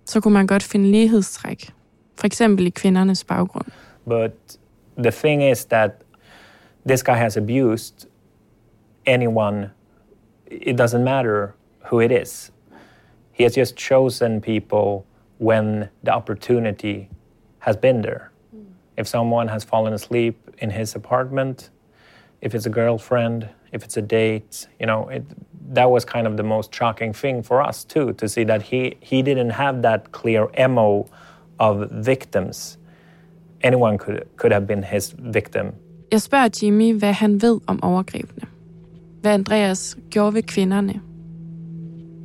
så 0.05 0.21
kunne 0.21 0.33
man 0.33 0.47
godt 0.47 0.63
finde 0.63 0.91
lighedstræk. 0.91 1.73
For 2.15 2.25
eksempel 2.25 2.67
i 2.67 2.69
kvindernes 2.69 3.23
baggrund. 3.23 3.65
But 4.05 4.57
the 4.95 5.11
thing 5.11 5.41
is 5.41 5.65
that 5.65 6.01
this 6.85 7.01
guy 7.03 7.15
has 7.15 7.37
abused 7.37 8.07
anyone. 9.05 9.71
It 10.45 10.75
doesn't 10.75 11.03
matter 11.03 11.55
who 11.85 11.99
it 11.99 12.11
is. 12.11 12.51
He 13.31 13.43
has 13.43 13.55
just 13.55 13.75
chosen 13.75 14.41
people 14.41 15.05
when 15.37 15.89
the 16.03 16.13
opportunity 16.13 17.09
has 17.59 17.75
been 17.75 18.01
there. 18.01 18.31
Hmm. 18.51 18.63
If 18.97 19.07
someone 19.07 19.47
has 19.47 19.63
fallen 19.63 19.93
asleep 19.93 20.49
in 20.59 20.69
his 20.69 20.95
apartment, 20.95 21.69
if 22.41 22.53
it's 22.53 22.65
a 22.65 22.69
girlfriend, 22.69 23.49
if 23.71 23.83
it's 23.83 23.97
a 23.97 24.01
date, 24.01 24.67
you 24.79 24.85
know, 24.85 25.09
it, 25.09 25.23
that 25.73 25.89
was 25.89 26.05
kind 26.05 26.27
of 26.27 26.37
the 26.37 26.43
most 26.43 26.73
shocking 26.75 27.13
thing 27.13 27.41
for 27.41 27.61
us 27.61 27.83
too 27.83 28.13
to 28.13 28.27
see 28.29 28.43
that 28.43 28.61
he 28.61 28.97
he 28.99 29.21
didn't 29.21 29.51
have 29.51 29.81
that 29.81 30.11
clear 30.11 30.47
mo 30.67 31.09
of 31.59 31.89
victims. 31.91 32.77
Anyone 33.63 33.97
could 33.97 34.19
could 34.37 34.53
have 34.53 34.67
been 34.67 34.83
his 34.83 35.15
victim. 35.33 35.65
Jeg 36.11 36.21
spørger 36.21 36.49
Jimmy, 36.63 36.93
hvad 36.99 37.13
han 37.13 37.41
ved 37.41 37.59
om 37.67 37.83
overgrebene. 37.83 38.47
Hvad 39.21 39.31
Andreas 39.31 39.97
gjorde 40.09 40.33
ved 40.33 40.43
kvinderne. 40.43 41.01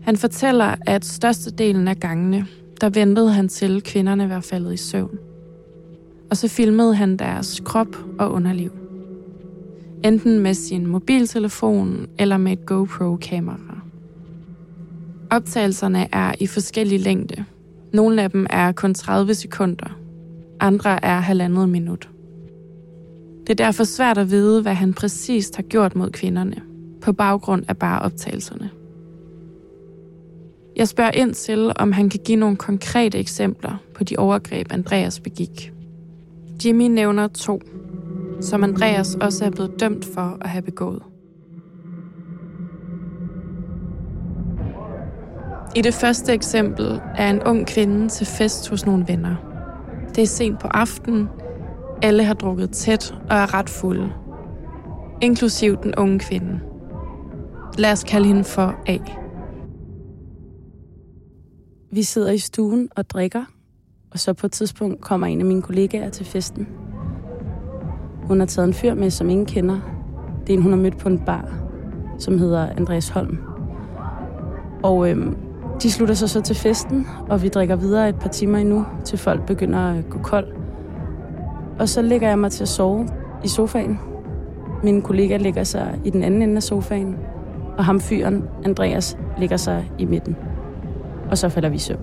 Han 0.03 0.17
fortæller, 0.17 0.75
at 0.87 1.05
størstedelen 1.05 1.89
af 1.89 2.01
gangene, 2.01 2.47
der 2.81 2.89
ventede 2.89 3.33
han 3.33 3.49
til 3.49 3.83
kvinderne 3.83 4.31
var 4.31 4.41
faldet 4.41 4.75
i 4.75 4.77
søvn. 4.77 5.19
Og 6.31 6.37
så 6.37 6.49
filmede 6.49 6.95
han 6.95 7.17
deres 7.17 7.61
krop 7.65 7.97
og 8.19 8.33
underliv. 8.33 8.71
Enten 10.05 10.39
med 10.39 10.55
sin 10.55 10.87
mobiltelefon 10.87 12.07
eller 12.19 12.37
med 12.37 12.53
et 12.53 12.67
GoPro-kamera. 12.67 13.81
Optagelserne 15.31 16.09
er 16.15 16.33
i 16.41 16.47
forskellig 16.47 17.01
længde. 17.01 17.45
Nogle 17.93 18.23
af 18.23 18.31
dem 18.31 18.47
er 18.51 18.73
kun 18.73 18.95
30 18.95 19.35
sekunder. 19.35 19.99
Andre 20.61 21.05
er 21.05 21.21
halvandet 21.21 21.69
minut. 21.69 22.09
Det 23.41 23.61
er 23.61 23.65
derfor 23.65 23.85
svært 23.85 24.19
at 24.19 24.31
vide, 24.31 24.63
hvad 24.63 24.75
han 24.75 24.95
præcist 24.95 25.57
har 25.57 25.63
gjort 25.63 25.97
mod 25.97 26.11
kvinderne, 26.11 26.57
på 27.01 27.13
baggrund 27.13 27.65
af 27.69 27.77
bare 27.77 28.03
optagelserne. 28.03 28.71
Jeg 30.77 30.89
spørger 30.89 31.11
ind 31.11 31.35
til, 31.35 31.73
om 31.77 31.93
han 31.93 32.09
kan 32.09 32.21
give 32.25 32.39
nogle 32.39 32.57
konkrete 32.57 33.19
eksempler 33.19 33.77
på 33.95 34.05
de 34.05 34.17
overgreb, 34.17 34.73
Andreas 34.73 35.21
begik. 35.21 35.73
Jimmy 36.65 36.85
nævner 36.85 37.29
to, 37.29 37.61
som 38.41 38.65
Andreas 38.65 39.15
også 39.15 39.45
er 39.45 39.51
blevet 39.51 39.81
dømt 39.81 40.05
for 40.15 40.39
at 40.41 40.49
have 40.49 40.63
begået. 40.63 41.03
I 45.77 45.83
det 45.83 45.95
første 45.95 46.33
eksempel 46.33 47.01
er 47.17 47.31
en 47.31 47.43
ung 47.43 47.67
kvinde 47.67 48.09
til 48.09 48.27
fest 48.27 48.71
hos 48.71 48.87
nogle 48.87 49.05
venner. 49.09 49.48
Det 50.19 50.23
er 50.23 50.29
sent 50.29 50.59
på 50.59 50.69
aftenen. 50.69 51.29
Alle 52.03 52.25
har 52.25 52.35
drukket 52.35 52.71
tæt 52.71 53.15
og 53.31 53.37
er 53.37 53.55
ret 53.55 53.71
fulde. 53.71 54.13
Inklusiv 55.23 55.77
den 55.83 55.95
unge 55.95 56.19
kvinde. 56.19 56.61
Lad 57.79 57.93
os 57.93 58.05
kalde 58.05 58.27
hende 58.27 58.45
for 58.45 58.75
A. 58.87 58.99
Vi 61.91 62.03
sidder 62.03 62.31
i 62.31 62.39
stuen 62.39 62.89
og 62.97 63.11
drikker, 63.11 63.45
og 64.11 64.19
så 64.19 64.33
på 64.33 64.47
et 64.47 64.53
tidspunkt 64.53 65.01
kommer 65.01 65.27
en 65.27 65.41
af 65.41 65.47
mine 65.47 65.63
kollegaer 65.63 66.11
til 66.11 66.27
festen. 66.27 66.69
Hun 68.23 68.39
har 68.39 68.47
taget 68.47 68.69
en 68.69 68.75
fyr 68.75 68.95
med, 68.95 69.11
som 69.11 69.31
ingen 69.31 69.47
kender. 69.47 69.81
Det 70.47 70.53
er 70.53 70.57
en, 70.57 70.63
hun 70.63 70.73
har 70.73 70.79
mødt 70.79 70.99
på 70.99 71.09
en 71.09 71.19
bar, 71.19 71.55
som 72.19 72.39
hedder 72.39 72.67
Andreas 72.67 73.09
Holm. 73.09 73.39
Og 74.83 75.11
øhm, 75.11 75.37
de 75.83 75.91
slutter 75.91 76.15
sig 76.15 76.31
så 76.31 76.41
til 76.41 76.57
festen, 76.57 77.07
og 77.29 77.43
vi 77.43 77.49
drikker 77.49 77.77
videre 77.77 78.09
et 78.09 78.19
par 78.19 78.29
timer 78.29 78.59
endnu, 78.59 78.87
til 79.05 79.19
folk 79.19 79.47
begynder 79.47 79.79
at 79.79 80.11
gå 80.11 80.19
kold. 80.19 80.47
Og 81.79 81.89
så 81.89 82.03
lægger 82.03 82.29
jeg 82.29 82.39
mig 82.39 82.51
til 82.51 82.65
at 82.65 82.69
sove 82.69 83.09
i 83.45 83.49
sofaen. 83.49 84.01
Min 84.83 85.03
kollega 85.03 85.37
ligger 85.37 85.65
sig 85.65 86.01
i 86.05 86.11
den 86.11 86.23
anden 86.23 86.43
ende 86.43 86.57
af 86.57 86.63
sofaen, 86.63 87.17
og 87.79 87.85
ham 87.85 88.01
fyren, 88.01 88.45
Andreas, 88.65 89.19
ligger 89.39 89.57
sig 89.57 89.91
i 89.99 90.05
midten. 90.05 90.37
Og 91.31 91.39
så 91.39 91.49
falder 91.49 91.69
vi 91.69 91.77
i 91.77 91.79
søvn. 91.79 92.03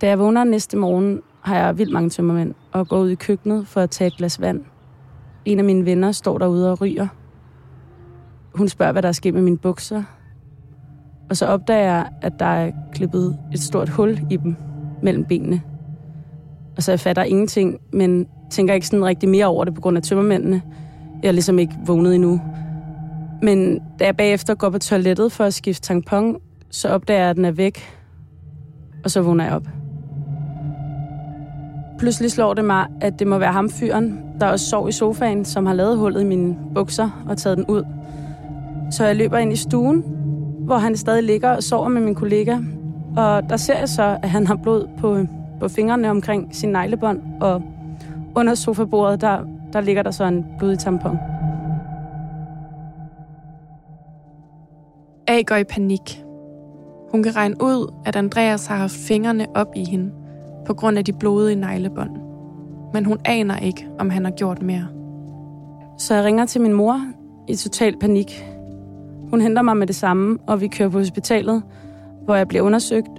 Da 0.00 0.08
jeg 0.08 0.18
vågner 0.18 0.44
næste 0.44 0.76
morgen, 0.76 1.20
har 1.40 1.56
jeg 1.56 1.78
vildt 1.78 1.92
mange 1.92 2.10
tømmermænd 2.10 2.54
og 2.72 2.88
går 2.88 2.98
ud 2.98 3.10
i 3.10 3.14
køkkenet 3.14 3.66
for 3.66 3.80
at 3.80 3.90
tage 3.90 4.08
et 4.08 4.16
glas 4.16 4.40
vand. 4.40 4.64
En 5.44 5.58
af 5.58 5.64
mine 5.64 5.84
venner 5.84 6.12
står 6.12 6.38
derude 6.38 6.72
og 6.72 6.80
ryger. 6.80 7.06
Hun 8.54 8.68
spørger, 8.68 8.92
hvad 8.92 9.02
der 9.02 9.08
er 9.08 9.12
sket 9.12 9.34
med 9.34 9.42
mine 9.42 9.58
bukser. 9.58 10.02
Og 11.30 11.36
så 11.36 11.46
opdager 11.46 11.84
jeg, 11.84 12.08
at 12.22 12.32
der 12.38 12.44
er 12.44 12.72
klippet 12.92 13.38
et 13.52 13.60
stort 13.60 13.88
hul 13.88 14.20
i 14.30 14.36
dem 14.36 14.56
mellem 15.02 15.24
benene. 15.24 15.62
Og 16.76 16.82
så 16.82 16.92
jeg 16.92 17.00
fatter 17.00 17.22
ingenting, 17.22 17.78
men 17.92 18.26
tænker 18.50 18.74
ikke 18.74 18.86
sådan 18.86 19.04
rigtig 19.04 19.28
mere 19.28 19.46
over 19.46 19.64
det 19.64 19.74
på 19.74 19.80
grund 19.80 19.96
af 19.96 20.02
tømmermændene. 20.02 20.62
Jeg 21.22 21.28
er 21.28 21.32
ligesom 21.32 21.58
ikke 21.58 21.74
vågnet 21.86 22.14
endnu. 22.14 22.40
Men 23.42 23.80
da 23.98 24.04
jeg 24.04 24.16
bagefter 24.16 24.54
går 24.54 24.70
på 24.70 24.78
toilettet 24.78 25.32
for 25.32 25.44
at 25.44 25.54
skifte 25.54 25.82
tampon, 25.82 26.36
så 26.70 26.88
opdager 26.88 27.20
jeg, 27.20 27.30
at 27.30 27.36
den 27.36 27.44
er 27.44 27.50
væk. 27.50 27.80
Og 29.04 29.10
så 29.10 29.22
vågner 29.22 29.44
jeg 29.44 29.54
op. 29.54 29.66
Pludselig 31.98 32.30
slår 32.30 32.54
det 32.54 32.64
mig, 32.64 32.86
at 33.00 33.18
det 33.18 33.26
må 33.26 33.38
være 33.38 33.52
ham 33.52 33.70
fyren, 33.70 34.20
der 34.40 34.46
også 34.46 34.66
sov 34.66 34.88
i 34.88 34.92
sofaen, 34.92 35.44
som 35.44 35.66
har 35.66 35.74
lavet 35.74 35.98
hullet 35.98 36.20
i 36.20 36.24
mine 36.24 36.56
bukser 36.74 37.24
og 37.28 37.38
taget 37.38 37.58
den 37.58 37.66
ud. 37.66 37.84
Så 38.90 39.04
jeg 39.04 39.16
løber 39.16 39.38
ind 39.38 39.52
i 39.52 39.56
stuen, 39.56 40.04
hvor 40.58 40.76
han 40.76 40.96
stadig 40.96 41.22
ligger 41.22 41.50
og 41.50 41.62
sover 41.62 41.88
med 41.88 42.00
min 42.00 42.14
kollega. 42.14 42.58
Og 43.16 43.50
der 43.50 43.56
ser 43.56 43.78
jeg 43.78 43.88
så, 43.88 44.18
at 44.22 44.30
han 44.30 44.46
har 44.46 44.56
blod 44.56 44.88
på, 44.98 45.26
på 45.60 45.68
fingrene 45.68 46.10
omkring 46.10 46.56
sin 46.56 46.68
neglebånd, 46.68 47.20
og 47.40 47.62
under 48.34 48.54
sofabordet, 48.54 49.20
der, 49.20 49.38
der 49.72 49.80
ligger 49.80 50.02
der 50.02 50.10
så 50.10 50.24
en 50.24 50.46
blodig 50.58 50.78
tampon. 50.78 51.18
A 55.26 55.42
går 55.42 55.56
i 55.56 55.64
panik. 55.64 56.24
Hun 57.10 57.22
kan 57.22 57.36
regne 57.36 57.54
ud, 57.62 57.92
at 58.06 58.16
Andreas 58.16 58.66
har 58.66 58.76
haft 58.76 58.92
fingrene 58.92 59.46
op 59.54 59.72
i 59.76 59.84
hende 59.84 60.10
på 60.66 60.74
grund 60.74 60.98
af 60.98 61.04
de 61.04 61.12
blodige 61.12 61.56
neglebånd. 61.56 62.10
Men 62.92 63.04
hun 63.04 63.18
aner 63.24 63.58
ikke, 63.58 63.88
om 63.98 64.10
han 64.10 64.24
har 64.24 64.32
gjort 64.32 64.62
mere. 64.62 64.86
Så 65.98 66.14
jeg 66.14 66.24
ringer 66.24 66.46
til 66.46 66.60
min 66.60 66.72
mor 66.72 67.00
i 67.48 67.54
total 67.54 67.98
panik. 67.98 68.44
Hun 69.30 69.40
henter 69.40 69.62
mig 69.62 69.76
med 69.76 69.86
det 69.86 69.96
samme, 69.96 70.38
og 70.46 70.60
vi 70.60 70.68
kører 70.68 70.88
på 70.88 70.98
hospitalet, 70.98 71.62
hvor 72.24 72.34
jeg 72.34 72.48
bliver 72.48 72.62
undersøgt, 72.62 73.18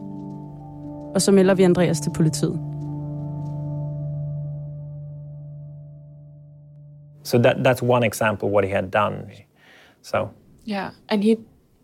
og 1.16 1.22
så 1.22 1.32
melder 1.32 1.54
vi 1.54 1.64
Andreas 1.64 2.00
til 2.02 2.12
politiet. 2.16 2.60
So 7.24 7.38
that 7.38 7.56
that's 7.68 7.82
one 7.84 8.06
example 8.08 8.50
what 8.50 8.66
he 8.68 8.74
had 8.76 8.84
done. 8.92 9.16
So 10.02 10.28
Yeah, 10.68 10.90
and 11.10 11.24
he 11.24 11.38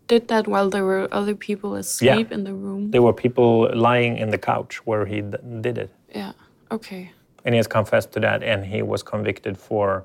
did 0.08 0.20
that 0.28 0.46
while 0.48 0.70
there 0.70 0.84
were 0.84 1.08
other 1.12 1.34
people 1.34 1.78
asleep 1.78 2.32
in 2.32 2.44
the 2.44 2.54
room? 2.54 2.90
There 2.90 3.02
were 3.02 3.12
people 3.12 3.70
lying 3.74 4.18
in 4.18 4.30
the 4.30 4.38
couch 4.38 4.86
where 4.86 5.04
he 5.04 5.20
d- 5.20 5.60
did 5.60 5.78
it. 5.78 5.90
Yeah, 6.14 6.32
okay. 6.70 7.10
And 7.44 7.54
he 7.54 7.56
has 7.56 7.66
confessed 7.66 8.12
to 8.12 8.20
that, 8.20 8.42
and 8.42 8.64
he 8.64 8.82
was 8.82 9.02
convicted 9.02 9.56
for 9.56 10.04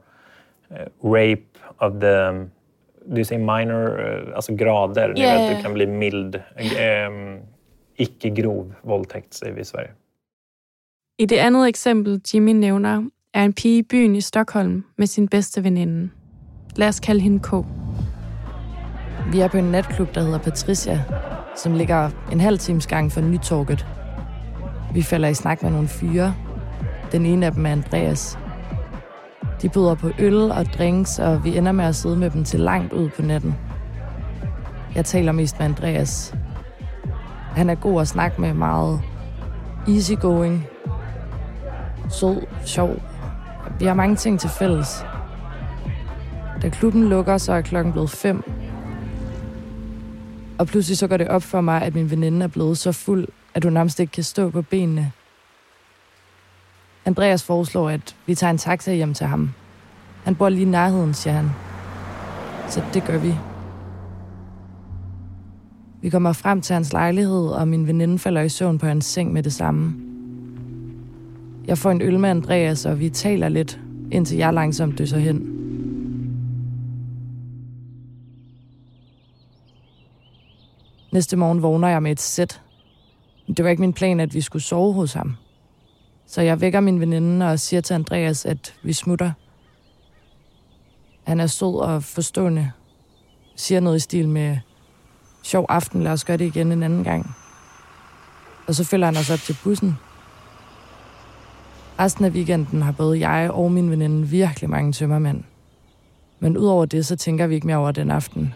uh, 0.72 0.86
rape 1.02 1.58
of 1.80 2.00
the, 2.00 2.48
you 3.10 3.24
say 3.24 3.38
minor, 3.38 3.88
uh, 3.88 4.36
alltså 4.36 4.56
grader, 4.56 5.14
Yeah. 5.18 5.42
vet 5.42 5.56
det 5.56 5.64
kan 5.64 5.74
bli 5.74 5.86
mild, 5.86 6.36
um, 6.36 7.38
icke 7.98 8.30
grov 8.42 8.74
våldtäkt 8.84 9.34
säger 9.34 9.54
vi 9.54 9.62
i 9.62 9.64
Sverige. 9.64 9.92
I 11.20 11.26
det 11.26 11.38
andet 11.38 11.68
eksempel, 11.68 12.22
Jimmy 12.34 12.52
nævner, 12.52 13.04
er 13.34 13.44
en 13.44 13.54
pige 13.54 13.78
i 13.78 13.84
byen 13.84 14.16
i 14.16 14.22
Stockholm 14.22 14.84
med 14.98 15.08
sin 15.08 15.28
bedste 15.28 15.64
veninde. 15.64 16.10
Lad 16.76 16.88
os 16.88 17.00
kalde 17.00 17.22
hende 17.22 17.40
K. 17.40 17.66
Vi 19.32 19.40
er 19.40 19.48
på 19.48 19.58
en 19.58 19.72
natklub, 19.72 20.16
der 20.16 20.22
hedder 20.22 20.40
Patricia, 20.40 21.02
som 21.56 21.74
ligger 21.74 22.10
en 22.32 22.40
halv 22.40 22.58
times 22.58 22.88
gang 22.88 23.12
fra 23.12 23.22
Nytorget. 23.22 23.86
Vi 24.94 25.02
falder 25.02 25.28
i 25.28 25.34
snak 25.34 25.64
med 25.64 25.72
nogle 25.72 25.88
fyre. 25.88 26.36
Den 27.12 27.26
ene 27.26 27.46
af 27.46 27.52
dem 27.52 27.66
er 27.66 27.72
Andreas. 27.72 28.38
De 29.64 29.70
byder 29.70 29.96
på 29.96 30.12
øl 30.20 30.52
og 30.52 30.66
drinks, 30.66 31.20
og 31.20 31.44
vi 31.44 31.58
ender 31.58 31.72
med 31.72 31.86
at 31.86 31.96
sidde 31.96 32.18
med 32.18 32.30
dem 32.30 32.44
til 32.44 32.60
langt 32.60 32.94
ud 32.94 33.10
på 33.10 33.22
natten. 33.22 33.56
Jeg 34.96 35.06
taler 35.06 35.32
mest 35.32 35.60
med 35.60 35.66
Andreas. 35.66 36.36
Han 37.52 37.70
er 37.70 37.76
god 37.76 38.02
at 38.02 38.08
snakke 38.08 38.42
med, 38.42 38.54
meget 38.54 39.02
easygoing, 39.88 40.68
sød, 42.10 42.42
sjov. 42.66 42.96
Vi 43.80 43.86
har 43.86 43.94
mange 43.94 44.16
ting 44.16 44.40
til 44.40 44.50
fælles. 44.50 45.06
Da 46.62 46.70
klubben 46.70 47.10
lukker, 47.10 47.38
så 47.38 47.54
er 47.54 47.62
klokken 47.62 47.94
blevet 47.94 48.10
fem, 48.10 48.44
og 50.58 50.68
pludselig 50.68 50.98
så 50.98 51.08
går 51.08 51.18
det 51.18 51.28
op 51.28 51.44
for 51.44 51.62
mig, 51.62 51.82
at 51.82 51.96
min 51.96 52.12
veninde 52.12 52.44
er 52.44 52.48
blevet 52.48 52.78
så 52.78 52.92
fuld, 52.92 53.28
at 53.54 53.64
hun 53.64 53.74
nærmest 53.74 54.00
ikke 54.00 54.12
kan 54.12 54.24
stå 54.24 54.50
på 54.50 54.62
benene. 54.62 55.12
Andreas 57.06 57.44
foreslår, 57.44 57.90
at 57.90 58.16
vi 58.26 58.36
tager 58.36 58.52
en 58.52 58.58
taxa 58.58 58.94
hjem 58.94 59.14
til 59.14 59.28
ham. 59.28 59.50
Han 60.24 60.36
bor 60.36 60.50
lige 60.50 60.62
i 60.62 60.66
nærheden, 60.66 61.14
siger 61.14 61.34
han. 61.34 61.50
Så 62.70 62.84
det 62.94 63.04
gør 63.04 63.18
vi. 63.18 63.36
Vi 66.02 66.10
kommer 66.10 66.34
frem 66.34 66.62
til 66.62 66.74
hans 66.74 66.94
lejlighed, 66.94 67.48
og 67.48 67.68
min 67.68 67.88
veninde 67.88 68.20
falder 68.20 68.42
i 68.42 68.50
søvn 68.50 68.78
på 68.78 68.86
hans 68.86 69.06
seng 69.06 69.34
med 69.34 69.44
det 69.44 69.54
samme. 69.54 69.96
Jeg 71.68 71.78
får 71.78 71.92
en 71.92 72.02
øl 72.02 72.20
med 72.20 72.30
Andreas, 72.30 72.86
og 72.86 73.00
vi 73.00 73.10
taler 73.10 73.50
lidt, 73.50 73.80
indtil 74.12 74.38
jeg 74.38 74.54
langsomt 74.54 74.98
døser 74.98 75.18
hen. 75.18 75.50
Næste 81.14 81.38
morgen 81.38 81.62
vågner 81.62 81.88
jeg 81.88 82.04
med 82.04 82.12
et 82.12 82.20
sæt. 82.20 82.62
Det 83.48 83.64
var 83.64 83.70
ikke 83.70 83.82
min 83.82 83.94
plan, 83.94 84.20
at 84.20 84.34
vi 84.34 84.42
skulle 84.42 84.64
sove 84.64 84.94
hos 84.94 85.14
ham. 85.14 85.36
Så 86.28 86.42
jeg 86.42 86.62
vækker 86.62 86.80
min 86.80 87.00
veninde 87.00 87.52
og 87.52 87.60
siger 87.60 87.82
til 87.82 87.94
Andreas, 87.94 88.46
at 88.46 88.76
vi 88.84 88.94
smutter. 88.94 89.32
Han 91.24 91.40
er 91.40 91.48
sød 91.48 91.80
og 91.80 92.04
forstående. 92.04 92.72
Siger 93.56 93.80
noget 93.80 93.98
i 93.98 94.00
stil 94.00 94.30
med, 94.30 94.58
sjov 95.44 95.66
aften, 95.70 96.04
lad 96.04 96.12
os 96.12 96.26
gøre 96.26 96.38
det 96.38 96.46
igen 96.46 96.72
en 96.72 96.84
anden 96.84 97.04
gang. 97.04 97.36
Og 98.68 98.76
så 98.76 98.84
følger 98.84 99.06
han 99.06 99.18
os 99.18 99.30
op 99.30 99.40
til 99.40 99.58
bussen. 99.64 99.98
Resten 102.00 102.26
af 102.26 102.30
weekenden 102.30 102.82
har 102.82 102.92
både 102.92 103.30
jeg 103.30 103.52
og 103.52 103.72
min 103.72 103.92
veninde 103.92 104.28
virkelig 104.28 104.70
mange 104.70 104.92
tømmermænd. 104.92 105.44
Men 106.40 106.58
udover 106.58 106.86
det, 106.86 107.06
så 107.06 107.16
tænker 107.16 107.48
vi 107.48 107.56
ikke 107.56 107.68
mere 107.68 107.78
over 107.78 107.92
den 107.92 108.12
aften. 108.12 108.54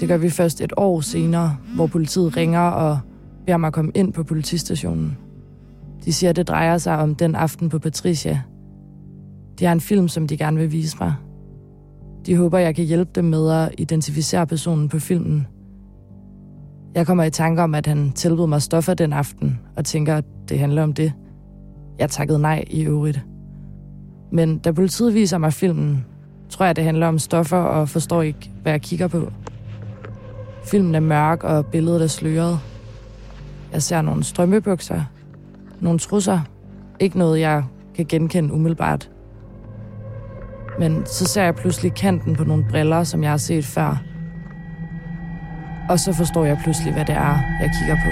Det 0.00 0.08
gør 0.08 0.16
vi 0.16 0.30
først 0.30 0.60
et 0.60 0.72
år 0.76 1.00
senere, 1.00 1.56
hvor 1.74 1.86
politiet 1.86 2.36
ringer 2.36 2.60
og 2.60 2.98
beder 3.46 3.56
mig 3.56 3.72
komme 3.72 3.92
ind 3.94 4.12
på 4.12 4.22
politistationen. 4.22 5.18
De 6.04 6.12
siger, 6.12 6.30
at 6.30 6.36
det 6.36 6.48
drejer 6.48 6.78
sig 6.78 6.98
om 6.98 7.14
den 7.14 7.34
aften 7.34 7.68
på 7.68 7.78
Patricia. 7.78 8.42
Det 9.58 9.66
er 9.66 9.72
en 9.72 9.80
film, 9.80 10.08
som 10.08 10.26
de 10.26 10.36
gerne 10.36 10.56
vil 10.56 10.72
vise 10.72 10.96
mig. 11.00 11.14
De 12.26 12.36
håber, 12.36 12.58
jeg 12.58 12.74
kan 12.74 12.84
hjælpe 12.84 13.10
dem 13.14 13.24
med 13.24 13.50
at 13.50 13.74
identificere 13.78 14.46
personen 14.46 14.88
på 14.88 14.98
filmen. 14.98 15.46
Jeg 16.94 17.06
kommer 17.06 17.24
i 17.24 17.30
tanke 17.30 17.62
om, 17.62 17.74
at 17.74 17.86
han 17.86 18.12
tilbød 18.12 18.46
mig 18.46 18.62
stoffer 18.62 18.94
den 18.94 19.12
aften, 19.12 19.60
og 19.76 19.84
tænker, 19.84 20.16
at 20.16 20.24
det 20.48 20.58
handler 20.58 20.82
om 20.82 20.92
det. 20.92 21.12
Jeg 21.98 22.10
takkede 22.10 22.38
nej 22.38 22.64
i 22.70 22.82
øvrigt. 22.82 23.24
Men 24.32 24.58
da 24.58 24.72
politiet 24.72 25.14
viser 25.14 25.38
mig 25.38 25.52
filmen, 25.52 26.04
tror 26.48 26.64
jeg, 26.64 26.76
det 26.76 26.84
handler 26.84 27.06
om 27.06 27.18
stoffer, 27.18 27.56
og 27.56 27.88
forstår 27.88 28.22
ikke, 28.22 28.50
hvad 28.62 28.72
jeg 28.72 28.82
kigger 28.82 29.08
på. 29.08 29.32
Filmen 30.70 30.94
er 30.94 31.00
mørk, 31.00 31.44
og 31.44 31.66
billedet 31.66 32.02
er 32.02 32.06
sløret. 32.06 32.58
Jeg 33.72 33.82
ser 33.82 34.02
nogle 34.02 34.24
strømmebukser, 34.24 35.02
nogle 35.80 35.98
trusser. 35.98 36.40
Ikke 37.00 37.18
noget, 37.18 37.40
jeg 37.40 37.64
kan 37.94 38.06
genkende 38.06 38.54
umiddelbart. 38.54 39.10
Men 40.78 41.06
så 41.06 41.24
ser 41.24 41.42
jeg 41.42 41.54
pludselig 41.54 41.94
kanten 41.94 42.36
på 42.36 42.44
nogle 42.44 42.66
briller, 42.70 43.04
som 43.04 43.22
jeg 43.22 43.30
har 43.30 43.36
set 43.36 43.64
før. 43.64 44.02
Og 45.88 45.98
så 45.98 46.12
forstår 46.12 46.44
jeg 46.44 46.58
pludselig, 46.62 46.92
hvad 46.92 47.04
det 47.04 47.14
er, 47.14 47.38
jeg 47.60 47.70
kigger 47.80 47.96
på. 48.04 48.10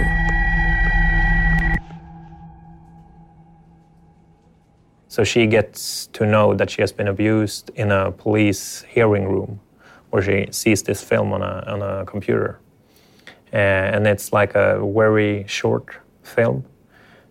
So 5.09 5.25
she 5.25 5.41
gets 5.41 6.07
to 6.13 6.25
know 6.25 6.57
that 6.57 6.71
she 6.71 6.83
has 6.83 6.93
been 6.93 7.09
abused 7.09 7.71
in 7.77 7.93
a 7.93 8.11
police 8.11 8.87
hearing 8.89 9.29
room 9.29 9.59
where 10.11 10.23
she 10.23 10.47
sees 10.51 10.83
this 10.83 11.03
film 11.03 11.33
on 11.33 11.43
a, 11.43 11.65
on 11.67 11.83
a 11.83 12.05
computer. 12.05 12.59
Uh, 13.53 13.57
and 13.57 14.07
it's 14.07 14.33
like 14.33 14.55
a 14.55 14.79
very 14.95 15.45
short 15.47 15.87
film 16.23 16.65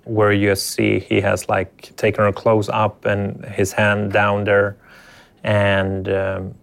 where 0.04 0.32
you 0.32 0.56
see 0.56 1.00
he 1.00 1.22
has 1.22 1.50
like 1.50 1.96
taken 1.98 2.24
her 2.24 2.32
clothes 2.32 2.70
up 2.70 3.06
and 3.06 3.44
his 3.46 3.74
hand 3.74 4.12
down 4.12 4.46
there. 4.46 4.78
And 5.44 6.10
um, 6.10 6.56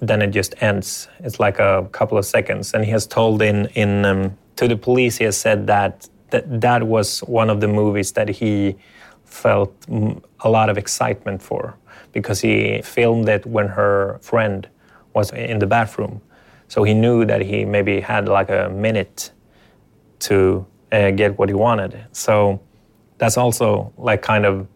then 0.00 0.22
it 0.22 0.30
just 0.30 0.54
ends. 0.62 1.08
It's 1.20 1.38
like 1.38 1.58
a 1.58 1.88
couple 1.92 2.16
of 2.16 2.24
seconds. 2.24 2.74
And 2.74 2.84
he 2.84 2.90
has 2.92 3.06
told 3.06 3.42
in, 3.42 3.66
in 3.74 4.04
um, 4.04 4.38
to 4.56 4.68
the 4.68 4.76
police, 4.76 5.18
he 5.18 5.24
has 5.24 5.36
said 5.36 5.66
that, 5.66 6.08
that 6.30 6.60
that 6.60 6.84
was 6.84 7.20
one 7.20 7.50
of 7.50 7.60
the 7.60 7.68
movies 7.68 8.12
that 8.12 8.28
he 8.28 8.76
felt 9.24 9.74
a 10.40 10.50
lot 10.50 10.68
of 10.68 10.78
excitement 10.78 11.42
for 11.42 11.76
because 12.12 12.40
he 12.40 12.82
filmed 12.82 13.28
it 13.28 13.46
when 13.46 13.68
her 13.68 14.18
friend 14.20 14.68
was 15.14 15.30
in 15.32 15.58
the 15.58 15.66
bathroom. 15.66 16.20
So 16.68 16.84
he 16.84 16.94
knew 16.94 17.24
that 17.26 17.42
he 17.42 17.64
maybe 17.64 18.00
had 18.00 18.28
like 18.28 18.50
a 18.50 18.68
minute 18.70 19.30
to 20.20 20.66
uh, 20.90 21.10
get 21.10 21.38
what 21.38 21.48
he 21.48 21.54
wanted. 21.54 22.06
So 22.12 22.60
that's 23.18 23.36
also 23.36 23.92
like 23.98 24.22
kind 24.22 24.46
of 24.46 24.66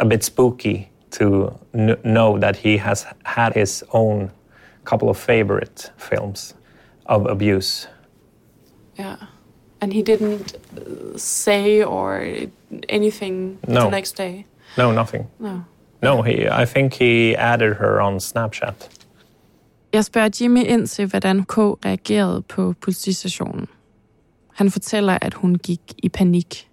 a 0.00 0.04
bit 0.04 0.22
spooky 0.24 0.90
to 1.12 1.56
kn- 1.72 1.98
know 2.04 2.38
that 2.38 2.56
he 2.56 2.76
has 2.78 3.06
had 3.24 3.54
his 3.54 3.84
own 3.92 4.30
couple 4.84 5.08
of 5.08 5.16
favorite 5.16 5.90
films 5.96 6.54
of 7.06 7.26
abuse. 7.26 7.86
Yeah. 8.98 9.16
And 9.80 9.92
he 9.92 10.02
didn't 10.02 10.56
say 11.18 11.82
or 11.82 12.26
anything 12.88 13.58
No. 13.68 13.84
the 13.84 13.90
next 13.90 14.12
day? 14.16 14.46
No, 14.76 14.92
nothing. 14.92 15.26
No. 15.38 15.64
No, 16.04 16.22
he. 16.22 16.62
I 16.62 16.66
think 16.66 16.94
he 16.94 17.34
added 17.38 17.74
her 17.74 18.00
on 18.00 18.20
Snapchat. 18.20 18.90
Jeg 19.92 20.04
spørger 20.04 20.28
Jimmy 20.40 20.64
ind 20.66 20.86
til, 20.86 21.06
hvordan 21.06 21.44
K 21.44 21.58
reagerede 21.58 22.42
på 22.42 22.74
politistationen. 22.80 23.66
Han 24.54 24.70
fortæller, 24.70 25.18
at 25.22 25.34
hun 25.34 25.54
gik 25.54 25.80
i 25.98 26.08
panik. 26.08 26.68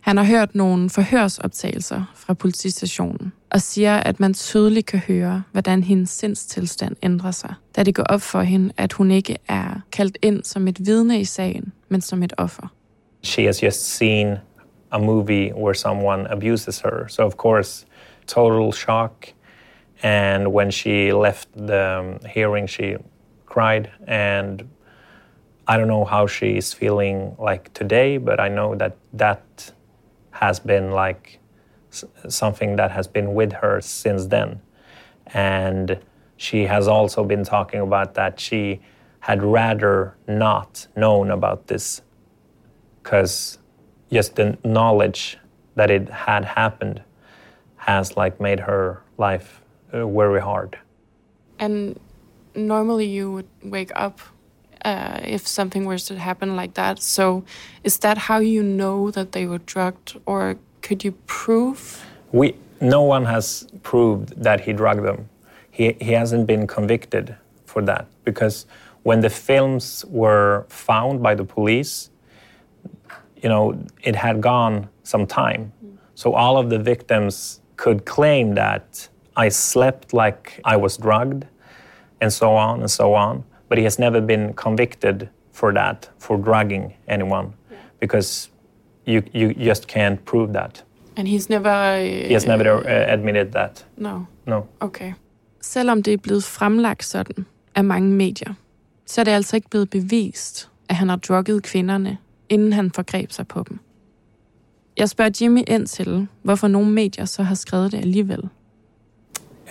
Han 0.00 0.16
har 0.16 0.24
hørt 0.24 0.54
nogle 0.54 0.90
forhørsoptagelser 0.90 2.12
fra 2.14 2.34
politistationen 2.34 3.32
og 3.50 3.60
siger, 3.60 3.96
at 3.96 4.20
man 4.20 4.34
tydeligt 4.34 4.86
kan 4.86 4.98
høre, 4.98 5.42
hvordan 5.52 5.82
hendes 5.82 6.10
sindstilstand 6.10 6.96
ændrer 7.02 7.30
sig, 7.30 7.54
da 7.76 7.82
det 7.82 7.94
går 7.94 8.02
op 8.02 8.22
for 8.22 8.40
hende, 8.40 8.72
at 8.76 8.92
hun 8.92 9.10
ikke 9.10 9.36
er 9.48 9.80
kaldt 9.92 10.18
ind 10.22 10.44
som 10.44 10.68
et 10.68 10.86
vidne 10.86 11.20
i 11.20 11.24
sagen, 11.24 11.72
men 11.88 12.00
som 12.00 12.22
et 12.22 12.32
offer. 12.38 12.72
She 13.22 13.44
has 13.44 13.62
just 13.62 13.96
seen 13.96 14.36
a 14.90 14.98
movie 14.98 15.54
where 15.54 15.74
someone 15.74 16.30
abuses 16.30 16.80
her. 16.80 17.08
So, 17.08 17.22
of 17.22 17.32
course, 17.32 17.86
total 18.26 18.72
shock. 18.72 19.32
And 20.02 20.52
when 20.52 20.70
she 20.70 21.12
left 21.12 21.48
the 21.54 22.18
um, 22.20 22.28
hearing, 22.28 22.66
she 22.66 22.96
cried. 23.46 23.90
And 24.06 24.68
I 25.66 25.76
don't 25.76 25.88
know 25.88 26.04
how 26.04 26.26
she's 26.26 26.72
feeling 26.74 27.36
like 27.38 27.72
today, 27.72 28.18
but 28.18 28.38
I 28.40 28.48
know 28.48 28.74
that 28.74 28.96
that 29.14 29.72
has 30.32 30.60
been 30.60 30.90
like 30.90 31.38
something 32.28 32.76
that 32.76 32.90
has 32.90 33.06
been 33.06 33.34
with 33.34 33.52
her 33.52 33.80
since 33.80 34.26
then. 34.26 34.60
And 35.28 36.00
she 36.36 36.64
has 36.64 36.88
also 36.88 37.24
been 37.24 37.44
talking 37.44 37.80
about 37.80 38.14
that 38.14 38.40
she 38.40 38.80
had 39.20 39.42
rather 39.42 40.16
not 40.28 40.86
known 40.96 41.30
about 41.30 41.68
this 41.68 42.02
because 43.02 43.58
just 44.12 44.36
the 44.36 44.58
knowledge 44.64 45.38
that 45.76 45.90
it 45.90 46.08
had 46.10 46.44
happened 46.44 47.02
has 47.86 48.16
like 48.16 48.40
made 48.40 48.60
her 48.60 49.02
life 49.18 49.60
uh, 49.92 50.06
very 50.06 50.40
hard. 50.40 50.78
And 51.58 51.98
normally 52.54 53.06
you 53.06 53.30
would 53.32 53.48
wake 53.62 53.92
up 53.94 54.20
uh, 54.84 55.20
if 55.22 55.46
something 55.46 55.84
was 55.84 56.04
to 56.06 56.18
happen 56.18 56.56
like 56.56 56.74
that. 56.74 57.02
So 57.02 57.44
is 57.82 57.98
that 57.98 58.16
how 58.18 58.38
you 58.38 58.62
know 58.62 59.10
that 59.10 59.32
they 59.32 59.46
were 59.46 59.58
drugged, 59.58 60.18
or 60.26 60.56
could 60.80 61.04
you 61.04 61.12
prove? 61.26 62.04
We 62.32 62.54
no 62.80 63.02
one 63.02 63.24
has 63.26 63.68
proved 63.82 64.42
that 64.42 64.60
he 64.60 64.72
drugged 64.72 65.04
them. 65.04 65.28
He 65.70 65.96
he 66.00 66.12
hasn't 66.12 66.46
been 66.46 66.66
convicted 66.66 67.36
for 67.66 67.82
that 67.82 68.06
because 68.24 68.66
when 69.02 69.20
the 69.20 69.30
films 69.30 70.04
were 70.08 70.64
found 70.68 71.22
by 71.22 71.34
the 71.34 71.44
police, 71.44 72.10
you 73.42 73.48
know, 73.48 73.78
it 74.02 74.16
had 74.16 74.40
gone 74.40 74.88
some 75.02 75.26
time. 75.26 75.72
So 76.14 76.32
all 76.32 76.56
of 76.56 76.70
the 76.70 76.78
victims 76.78 77.60
could 77.84 78.00
claim 78.04 78.54
that 78.54 79.08
I 79.44 79.50
slept 79.50 80.12
like 80.24 80.60
I 80.74 80.76
was 80.76 80.96
drugged 80.96 81.42
and 82.20 82.32
so 82.32 82.48
on 82.66 82.80
and 82.80 82.90
so 82.90 83.14
on. 83.14 83.44
But 83.68 83.78
he 83.78 83.84
has 83.84 83.98
never 83.98 84.20
been 84.20 84.52
convicted 84.54 85.28
for 85.52 85.72
that, 85.72 86.10
for 86.18 86.36
drugging 86.36 86.84
anyone, 87.08 87.48
because 88.00 88.50
you, 89.06 89.22
you 89.32 89.54
just 89.70 89.86
can't 89.86 90.18
prove 90.24 90.52
that. 90.52 90.84
And 91.16 91.28
he's 91.28 91.48
never... 91.50 91.70
Uh, 91.70 92.26
He 92.28 92.32
has 92.32 92.46
never 92.46 92.74
uh, 92.74 93.12
admitted 93.12 93.52
that. 93.52 93.84
No. 93.96 94.26
No. 94.46 94.66
Okay. 94.80 95.12
Selvom 95.60 96.02
det 96.02 96.12
er 96.12 96.16
blevet 96.16 96.44
fremlagt 96.44 97.04
sådan 97.04 97.46
af 97.74 97.84
mange 97.84 98.08
medier, 98.08 98.54
så 99.06 99.20
er 99.20 99.24
det 99.24 99.32
altså 99.32 99.56
ikke 99.56 99.70
blevet 99.70 99.90
bevist, 99.90 100.70
at 100.88 100.96
han 100.96 101.08
har 101.08 101.16
drugget 101.16 101.62
kvinderne, 101.62 102.18
inden 102.48 102.72
han 102.72 102.90
forgreb 102.90 103.30
sig 103.30 103.48
på 103.48 103.64
dem. 103.68 103.78
Jeg 104.96 105.08
spørger 105.08 105.30
Jimmy 105.40 105.62
ind 105.66 105.86
til, 105.86 106.28
hvorfor 106.42 106.68
nogle 106.68 106.90
medier 106.90 107.24
så 107.24 107.42
har 107.42 107.54
skrevet 107.54 107.92
det 107.92 107.98
alligevel. 107.98 108.48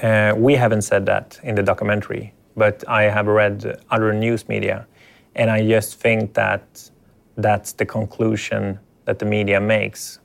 Uh, 0.03 0.43
we 0.43 0.55
haven't 0.55 0.81
said 0.81 1.05
that 1.05 1.39
in 1.43 1.55
the 1.55 1.65
documentary, 1.65 2.33
but 2.55 2.83
I 2.87 3.03
have 3.03 3.27
read 3.27 3.75
other 3.91 4.11
news 4.11 4.47
media, 4.47 4.83
and 5.35 5.51
I 5.51 5.73
just 5.75 6.01
think 6.01 6.33
that 6.33 6.91
that's 7.37 7.73
the 7.73 7.85
conclusion 7.85 8.79
that 9.05 9.19
the 9.19 9.25
media 9.25 9.59
makes. 9.59 10.21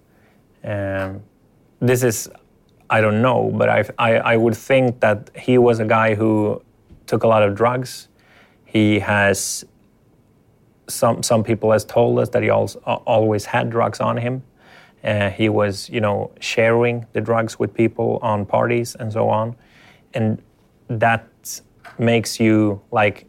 Um, 0.65 1.21
this 1.87 2.03
is, 2.03 2.29
I 2.91 3.01
don't 3.01 3.21
know, 3.21 3.51
but 3.59 3.69
I, 3.69 3.85
I, 3.99 4.35
I 4.35 4.37
would 4.37 4.57
think 4.57 5.01
that 5.01 5.31
he 5.37 5.59
was 5.59 5.81
a 5.81 5.85
guy 5.85 6.15
who 6.15 6.61
took 7.07 7.25
a 7.25 7.29
lot 7.29 7.43
of 7.43 7.55
drugs. 7.55 8.09
He 8.65 8.99
has 8.99 9.65
some 10.89 11.23
some 11.23 11.45
people 11.45 11.71
has 11.73 11.85
told 11.85 12.19
us 12.19 12.31
that 12.31 12.43
he 12.43 12.51
also 12.51 12.81
always 13.07 13.45
had 13.45 13.71
drugs 13.71 14.01
on 14.01 14.17
him. 14.17 14.43
Uh, 15.05 15.31
he 15.31 15.49
was, 15.49 15.89
you 15.89 16.01
know, 16.01 16.31
sharing 16.41 17.07
the 17.13 17.21
drugs 17.21 17.59
with 17.59 17.73
people 17.73 18.19
on 18.21 18.45
parties 18.45 18.97
and 18.97 19.13
so 19.13 19.29
on, 19.29 19.57
and 20.15 20.43
that 20.89 21.25
makes 21.99 22.41
you 22.41 22.81
like, 22.91 23.27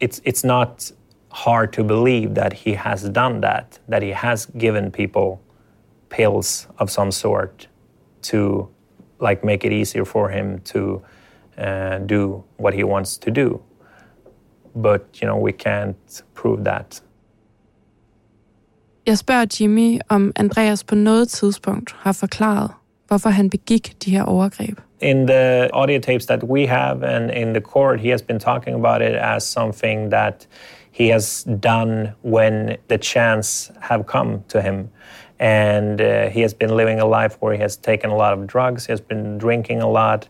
it's 0.00 0.20
it's 0.24 0.44
not 0.44 0.92
hard 1.30 1.72
to 1.72 1.82
believe 1.82 2.34
that 2.34 2.52
he 2.52 2.74
has 2.74 3.08
done 3.08 3.40
that, 3.40 3.78
that 3.88 4.02
he 4.02 4.10
has 4.10 4.46
given 4.46 4.90
people 4.90 5.40
pills 6.08 6.68
of 6.78 6.90
some 6.90 7.10
sort 7.10 7.66
to, 8.22 8.68
like, 9.18 9.42
make 9.44 9.64
it 9.64 9.72
easier 9.72 10.04
for 10.04 10.28
him 10.28 10.60
to 10.60 11.02
uh, 11.58 11.98
do 11.98 12.44
what 12.56 12.72
he 12.72 12.84
wants 12.84 13.18
to 13.18 13.30
do. 13.30 13.60
But 14.76 15.20
you 15.20 15.26
know, 15.26 15.36
we 15.36 15.52
can't 15.52 16.22
prove 16.34 16.64
that. 16.64 17.00
Jeg 19.06 19.18
spørger 19.18 19.44
Jimmy, 19.60 19.98
om 20.08 20.32
Andreas 20.36 20.84
på 20.84 20.94
noget 20.94 21.28
tidspunkt 21.28 21.96
har 21.98 22.12
forklaret, 22.12 22.70
hvorfor 23.08 23.30
han 23.30 23.50
begik 23.50 24.04
de 24.04 24.10
her 24.10 24.24
overgreb. 24.24 24.78
In 25.00 25.26
the 25.26 25.74
audio 25.74 26.00
tapes 26.00 26.26
that 26.26 26.42
we 26.44 26.66
have 26.66 27.06
and 27.06 27.30
in 27.30 27.54
the 27.54 27.60
court, 27.60 28.00
he 28.00 28.10
has 28.10 28.22
been 28.22 28.40
talking 28.40 28.76
about 28.76 29.02
it 29.02 29.16
as 29.16 29.42
something 29.42 30.10
that 30.10 30.48
he 30.92 31.12
has 31.12 31.46
done 31.62 32.12
when 32.22 32.76
the 32.88 32.98
chance 32.98 33.72
have 33.80 34.04
come 34.04 34.38
to 34.48 34.60
him. 34.60 34.88
And 35.38 36.00
uh, 36.00 36.30
he 36.30 36.40
has 36.40 36.54
been 36.54 36.76
living 36.76 37.00
a 37.00 37.22
life 37.22 37.36
where 37.40 37.56
he 37.56 37.62
has 37.62 37.76
taken 37.76 38.10
a 38.10 38.16
lot 38.16 38.38
of 38.38 38.46
drugs, 38.46 38.86
he 38.86 38.92
has 38.92 39.02
been 39.02 39.38
drinking 39.38 39.82
a 39.82 39.88
lot. 39.88 40.28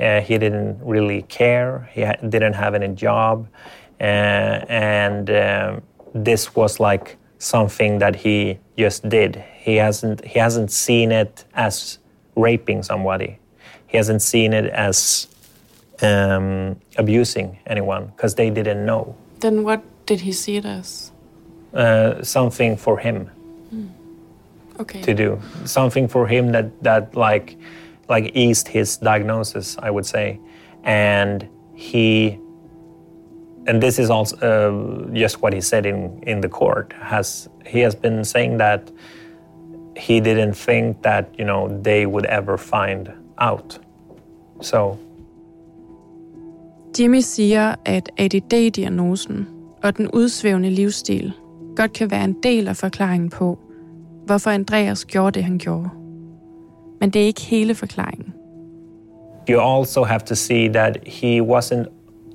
Uh, 0.00 0.20
he 0.20 0.38
didn't 0.38 0.76
really 0.84 1.22
care, 1.22 1.88
he 1.92 2.02
ha- 2.02 2.28
didn't 2.28 2.54
have 2.54 2.74
any 2.74 2.88
job. 2.88 3.46
Uh, 4.00 4.64
and 4.68 5.30
um 5.30 5.82
this 6.14 6.56
was 6.56 6.80
like 6.80 7.16
something 7.40 7.98
that 7.98 8.14
he 8.14 8.58
just 8.78 9.08
did. 9.08 9.42
He 9.58 9.76
hasn't 9.76 10.24
he 10.24 10.38
hasn't 10.38 10.70
seen 10.70 11.10
it 11.10 11.44
as 11.54 11.98
raping 12.36 12.82
somebody. 12.84 13.38
He 13.88 13.96
hasn't 13.96 14.22
seen 14.22 14.52
it 14.52 14.66
as 14.66 15.26
um, 16.02 16.76
abusing 16.96 17.58
anyone 17.66 18.12
because 18.14 18.36
they 18.36 18.50
didn't 18.50 18.86
know. 18.86 19.16
Then 19.40 19.64
what 19.64 19.82
did 20.06 20.20
he 20.20 20.32
see 20.32 20.56
it 20.56 20.64
as? 20.64 21.10
Uh, 21.74 22.22
something 22.22 22.76
for 22.76 22.98
him 22.98 23.30
Okay. 24.78 25.02
to 25.02 25.14
do. 25.14 25.40
Something 25.64 26.08
for 26.08 26.26
him 26.26 26.52
that 26.52 26.66
that 26.82 27.14
like 27.16 27.56
like 28.08 28.30
eased 28.34 28.68
his 28.68 28.96
diagnosis, 28.98 29.76
I 29.78 29.90
would 29.90 30.06
say, 30.06 30.38
and 30.84 31.48
he. 31.74 32.38
And 33.70 33.80
this 33.80 33.98
is 33.98 34.10
also 34.10 34.36
uh, 34.36 35.14
just 35.14 35.42
what 35.42 35.54
he 35.54 35.60
said 35.60 35.86
in, 35.86 36.22
in 36.26 36.40
the 36.40 36.48
court. 36.48 36.92
Has 37.00 37.48
he 37.66 37.78
has 37.80 37.94
been 37.94 38.24
saying 38.24 38.58
that 38.58 38.80
he 39.96 40.20
didn't 40.20 40.54
think 40.54 41.02
that 41.02 41.24
you 41.38 41.44
know 41.44 41.68
they 41.84 42.06
would 42.06 42.26
ever 42.26 42.58
find 42.58 43.08
out. 43.38 43.78
So 44.60 44.98
Jimmy 46.98 47.20
siger, 47.20 47.74
at 47.84 48.10
ADD-diagnosen 48.18 49.48
og 49.82 49.96
den 49.96 50.10
udsvævende 50.10 50.70
livsstil 50.70 51.32
godt 51.76 51.92
kan 51.92 52.10
være 52.10 52.24
en 52.24 52.36
del 52.42 52.68
af 52.68 52.76
forklaringen 52.76 53.30
på, 53.30 53.58
hvorfor 54.26 54.50
Andreas 54.50 55.04
gjorde 55.04 55.30
det, 55.30 55.44
han 55.44 55.58
gjorde. 55.58 55.90
Men 57.00 57.10
det 57.10 57.22
er 57.22 57.26
ikke 57.26 57.40
hele 57.40 57.74
forklaringen. 57.74 58.34
you 59.48 59.60
also 59.60 60.04
have 60.04 60.20
to 60.20 60.34
see 60.34 60.68
that 60.68 61.06
he 61.06 61.40
wasn't 61.40 61.86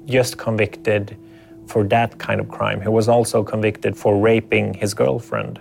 just 0.07 0.37
convicted 0.37 1.15
for 1.67 1.83
that 1.83 2.17
kind 2.19 2.39
of 2.39 2.47
crime. 2.49 2.81
He 2.81 2.89
was 2.89 3.07
also 3.07 3.43
convicted 3.43 3.97
for 3.97 4.19
raping 4.19 4.73
his 4.73 4.93
girlfriend 4.93 5.59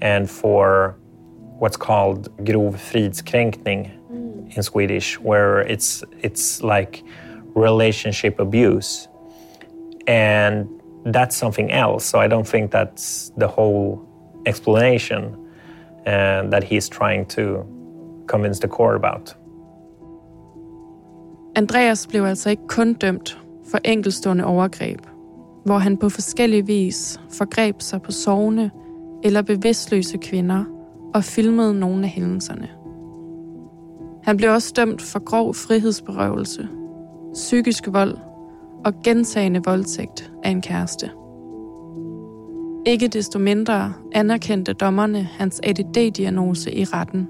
and 0.00 0.30
for 0.30 0.96
what's 1.58 1.76
called 1.76 2.34
grov 2.44 2.74
fridskränkning 2.74 3.90
in 4.56 4.62
Swedish, 4.62 5.18
where 5.20 5.60
it's 5.60 6.04
it's 6.22 6.62
like 6.62 7.02
relationship 7.54 8.40
abuse. 8.40 9.08
And 10.06 10.68
that's 11.06 11.36
something 11.36 11.70
else. 11.70 12.04
So 12.04 12.18
I 12.18 12.28
don't 12.28 12.46
think 12.46 12.70
that's 12.70 13.32
the 13.36 13.48
whole 13.48 14.06
explanation 14.46 15.36
uh, 16.06 16.42
that 16.48 16.64
he's 16.64 16.88
trying 16.88 17.26
to 17.26 17.64
convince 18.26 18.58
the 18.58 18.68
court 18.68 18.96
about. 18.96 19.34
Andreas 21.56 22.06
blev 22.06 22.24
altså 22.24 22.50
ikke 22.50 22.66
kun 22.68 22.94
dømt 22.94 23.38
for 23.70 23.78
enkelstående 23.84 24.44
overgreb, 24.44 24.98
hvor 25.64 25.78
han 25.78 25.96
på 25.96 26.08
forskellige 26.08 26.66
vis 26.66 27.20
forgreb 27.30 27.82
sig 27.82 28.02
på 28.02 28.12
sovende 28.12 28.70
eller 29.24 29.42
bevidstløse 29.42 30.18
kvinder 30.18 30.64
og 31.14 31.24
filmede 31.24 31.74
nogle 31.74 32.04
af 32.04 32.10
hændelserne. 32.10 32.68
Han 34.22 34.36
blev 34.36 34.50
også 34.50 34.72
dømt 34.76 35.02
for 35.02 35.24
grov 35.24 35.54
frihedsberøvelse, 35.54 36.68
psykisk 37.32 37.88
vold 37.92 38.16
og 38.84 39.02
gentagende 39.04 39.60
voldtægt 39.64 40.32
af 40.42 40.50
en 40.50 40.62
kæreste. 40.62 41.10
Ikke 42.86 43.08
desto 43.08 43.38
mindre 43.38 43.92
anerkendte 44.12 44.72
dommerne 44.72 45.22
hans 45.22 45.60
ADD-diagnose 45.62 46.74
i 46.74 46.84
retten, 46.84 47.28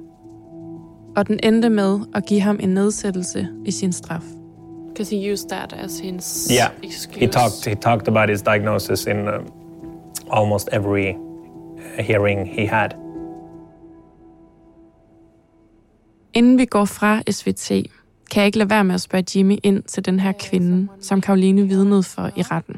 og 1.17 1.29
den 1.29 1.41
endte 1.43 1.71
med 1.71 2.01
at 2.15 2.27
give 2.27 2.41
ham 2.41 2.59
en 2.61 2.69
nedsættelse 2.69 3.49
i 3.65 3.71
sin 3.71 3.93
straf. 3.93 4.25
Because 4.95 5.11
he 5.17 5.33
used 5.33 5.49
that 5.49 5.73
as 5.73 5.99
his 5.99 6.49
Yeah, 6.51 6.71
he 7.21 7.27
talked. 7.27 7.65
He 7.65 7.75
talked 7.75 8.09
about 8.09 8.29
his 8.29 8.43
diagnosis 8.43 9.07
in 9.07 9.29
uh, 9.29 9.33
almost 10.31 10.69
every 10.73 11.09
uh, 11.17 12.03
hearing 12.05 12.47
he 12.47 12.67
had. 12.67 12.89
Inden 16.35 16.59
vi 16.59 16.65
går 16.65 16.85
fra 16.85 17.23
SVT, 17.31 17.69
kan 18.31 18.41
jeg 18.41 18.47
ikke 18.47 18.59
lade 18.59 18.71
være 18.71 18.85
med 18.85 18.95
at 18.95 19.01
spørge 19.01 19.25
Jimmy 19.37 19.57
ind 19.63 19.83
til 19.83 20.05
den 20.07 20.21
her 20.21 20.33
kvinde, 20.33 20.89
som 21.01 21.21
Karoline 21.21 21.63
vidnede 21.69 22.03
for 22.03 22.31
i 22.37 22.43
retten. 22.43 22.77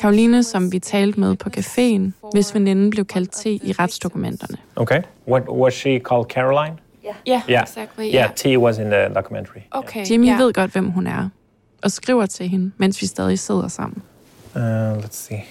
Karoline, 0.00 0.42
som 0.42 0.72
vi 0.72 0.78
talte 0.78 1.20
med 1.20 1.36
på 1.36 1.50
caféen, 1.56 2.28
hvis 2.32 2.54
veninden 2.54 2.90
blev 2.90 3.04
kaldt 3.04 3.30
til 3.30 3.60
i 3.64 3.72
retsdokumenterne. 3.72 4.56
Okay. 4.76 5.02
What 5.28 5.42
was 5.48 5.74
she 5.74 5.98
called? 5.98 6.24
Caroline. 6.28 6.76
Ja, 7.26 7.40
Yeah. 7.48 7.62
exactly. 7.62 8.14
Yeah. 8.14 8.34
T 8.34 8.46
was 8.58 8.78
in 8.78 8.84
the 8.84 9.08
documentary. 9.14 9.60
Okay. 9.70 10.04
Jimmy 10.10 10.26
ja. 10.26 10.36
ved 10.36 10.52
godt, 10.52 10.72
hvem 10.72 10.90
hun 10.90 11.06
er, 11.06 11.28
og 11.82 11.90
skriver 11.90 12.26
til 12.26 12.48
hende, 12.48 12.72
mens 12.76 13.02
vi 13.02 13.06
stadig 13.06 13.38
sidder 13.38 13.68
sammen. 13.68 14.02
Uh, 14.54 14.98
let's 14.98 15.12
see. 15.12 15.44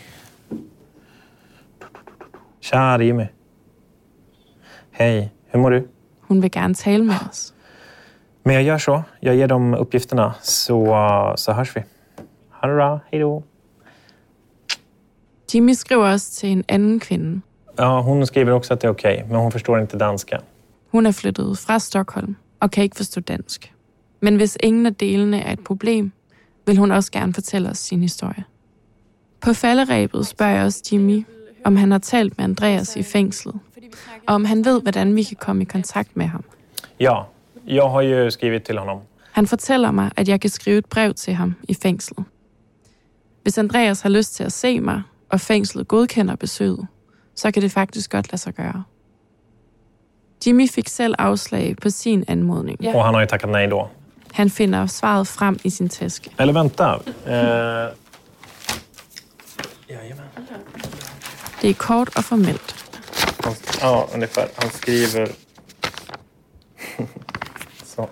Jimmy. 3.00 3.24
Hej, 4.92 5.30
hur 5.52 5.60
mår 5.60 5.70
du? 5.70 5.82
Hun 6.22 6.42
vil 6.42 6.52
gerne 6.52 6.74
tale 6.74 7.04
med 7.04 7.16
os. 7.30 7.54
Men 8.44 8.56
jag 8.56 8.64
gör 8.64 8.78
så. 8.78 9.04
Jag 9.22 9.36
ger 9.36 9.48
dem 9.48 9.74
uppgifterna 9.74 10.34
så, 10.42 11.34
så 11.38 11.52
hörs 11.52 11.76
vi. 11.76 11.84
Ha 12.50 12.68
det 12.68 12.76
bra. 12.76 13.00
Hej 13.12 13.20
då. 13.20 13.44
Jimmy 15.54 15.74
skriver 15.74 16.06
også 16.12 16.32
til 16.32 16.50
en 16.50 16.64
anden 16.68 17.00
kvinde. 17.00 17.42
Ja, 17.78 18.02
hon 18.02 18.26
skriver 18.26 18.52
också 18.52 18.74
att 18.74 18.82
det 18.82 18.88
är 18.88 18.92
okej, 18.92 19.26
men 19.28 19.36
hon 19.38 19.52
förstår 19.52 19.80
inte 19.80 19.98
danska. 19.98 20.40
Hun 20.92 21.06
er 21.06 21.12
flyttet 21.12 21.58
fra 21.58 21.80
Stockholm 21.80 22.36
og 22.60 22.72
kan 22.72 22.84
ikke 22.84 22.96
forstå 22.96 23.22
dansk. 23.22 23.74
Men 24.22 24.36
hvis 24.36 24.58
ingen 24.64 24.86
af 24.86 24.96
delene 24.96 25.42
er 25.44 25.54
et 25.54 25.64
problem, 25.64 26.12
vil 26.68 26.78
hun 26.78 26.92
også 26.92 27.12
gerne 27.12 27.34
fortælle 27.34 27.70
os 27.70 27.78
sin 27.78 28.02
historie. 28.02 28.44
På 29.42 29.54
falderæbet 29.54 30.28
spørger 30.28 30.54
jeg 30.54 30.66
også 30.66 30.84
Jimmy, 30.92 31.26
om 31.66 31.76
han 31.76 31.92
har 31.92 32.00
talt 32.00 32.38
med 32.38 32.44
Andreas 32.44 32.96
i 32.96 33.04
fængslet, 33.04 33.56
og 34.28 34.36
om 34.36 34.46
han 34.46 34.66
ved, 34.66 34.82
hvordan 34.82 35.16
vi 35.16 35.24
kan 35.24 35.38
komme 35.40 35.62
i 35.62 35.66
kontakt 35.66 36.18
med 36.18 36.26
ham. 36.26 36.44
Ja, 37.00 37.16
jag 37.68 37.90
har 37.90 38.02
ju 38.02 38.32
skrivit 38.32 38.64
till 38.64 38.78
honom. 38.78 39.00
Han 39.32 39.48
fortæller 39.48 39.92
mig, 39.92 40.12
at 40.16 40.28
jeg 40.28 40.42
kan 40.42 40.50
skrive 40.50 40.78
et 40.78 40.86
brev 40.86 41.14
til 41.14 41.34
ham 41.34 41.56
i 41.64 41.74
fængslet. 41.74 42.26
Hvis 43.44 43.58
Andreas 43.58 44.02
har 44.02 44.10
lyst 44.10 44.36
til 44.36 44.44
at 44.44 44.52
se 44.52 44.80
mig, 44.80 45.02
og 45.30 45.42
fængslet 45.42 45.88
godkender 45.88 46.36
besøget, 46.36 46.88
så 47.36 47.52
kan 47.52 47.62
det 47.62 47.72
faktisk 47.72 48.12
godt 48.12 48.32
lade 48.32 48.42
sig 48.42 48.54
gøre. 48.54 48.84
Jimmy 50.46 50.70
fik 50.70 50.88
selv 50.88 51.16
afslag 51.18 51.76
på 51.82 51.90
sin 51.90 52.24
anmodning. 52.28 52.96
Och 52.96 53.04
han 53.04 53.14
har 53.14 53.22
ju 53.22 53.28
tackat 53.28 53.50
nej 53.50 53.68
då. 53.68 53.90
Han 54.38 54.50
finder 54.50 54.88
svaret 54.88 55.28
frem 55.28 55.60
i 55.64 55.70
sin 55.70 55.90
taske. 55.90 56.30
Eller 56.40 56.54
vänta. 56.54 57.00
Eh... 57.26 57.34
Jajamän. 59.90 60.26
Det 61.62 61.70
er 61.70 61.74
kort 61.74 62.18
og 62.18 62.24
formelt. 62.24 62.96
Han, 63.44 63.54
ja, 63.82 64.08
ungefär. 64.14 64.48
Han 64.58 64.70
skriver... 64.70 65.28
så. 67.96 68.08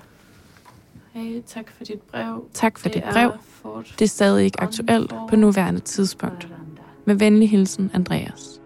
Hey, 1.13 1.41
tak 1.47 1.65
for 1.77 1.83
dit 1.83 2.01
brev. 2.11 2.43
Tak 2.53 2.79
for 2.79 2.89
Det 2.89 2.93
dit 2.93 3.03
brev. 3.13 3.31
Det 3.99 4.05
er 4.05 4.09
stadig 4.09 4.45
ikke 4.45 4.61
aktuelt 4.61 5.13
på 5.29 5.35
nuværende 5.35 5.79
tidspunkt. 5.79 6.47
Med 7.05 7.15
venlig 7.15 7.49
hilsen, 7.49 7.91
Andreas. 7.93 8.59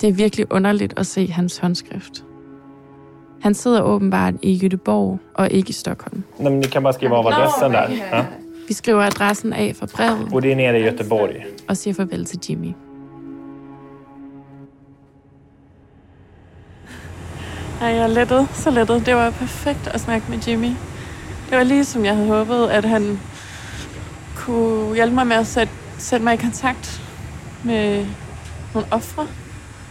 Det 0.00 0.08
er 0.08 0.12
virkelig 0.12 0.52
underligt 0.52 0.94
at 0.96 1.06
se 1.06 1.26
hans 1.26 1.58
håndskrift. 1.58 2.24
Han 3.42 3.54
sidder 3.54 3.82
åbenbart 3.82 4.34
i 4.42 4.58
Göteborg 4.66 5.18
og 5.34 5.50
ikke 5.50 5.70
i 5.70 5.72
Stockholm. 5.72 6.22
Nej, 6.38 6.50
men 6.50 6.60
ni 6.60 6.66
kan 6.66 6.82
bara 6.82 6.92
skriva 6.92 7.16
av 7.16 7.26
adressen 7.26 7.72
där. 7.72 7.88
Ja. 8.12 8.24
Vi 8.68 8.74
skriver 8.74 9.02
adressen 9.02 9.52
af 9.52 9.76
for 9.76 9.86
brevet 9.86 10.32
Och 10.32 10.42
det 10.42 10.52
är 10.52 10.56
nere 10.56 10.78
i 10.78 10.82
Göteborg. 10.90 11.44
og 11.68 11.76
siger 11.76 11.94
farvel 11.94 12.24
til 12.24 12.38
Jimmy. 12.48 12.72
Ej, 17.80 17.88
jeg 17.88 18.02
er 18.02 18.06
lettet. 18.06 18.48
Så 18.54 18.70
lettet. 18.70 19.06
Det 19.06 19.14
var 19.14 19.30
perfekt 19.30 19.86
at 19.86 20.00
snakke 20.00 20.26
med 20.30 20.38
Jimmy. 20.38 20.70
Det 21.50 21.58
var 21.58 21.64
lige 21.64 21.84
som 21.84 22.04
jeg 22.04 22.14
havde 22.16 22.28
håbet, 22.28 22.66
at 22.68 22.84
han 22.84 23.20
kunne 24.36 24.94
hjælpe 24.94 25.14
mig 25.14 25.26
med 25.26 25.36
at 25.36 25.46
sætte, 25.46 25.72
sætte 25.98 26.24
mig 26.24 26.34
i 26.34 26.36
kontakt 26.36 27.02
med 27.64 28.06
nogle 28.74 28.88
ofre. 28.90 29.22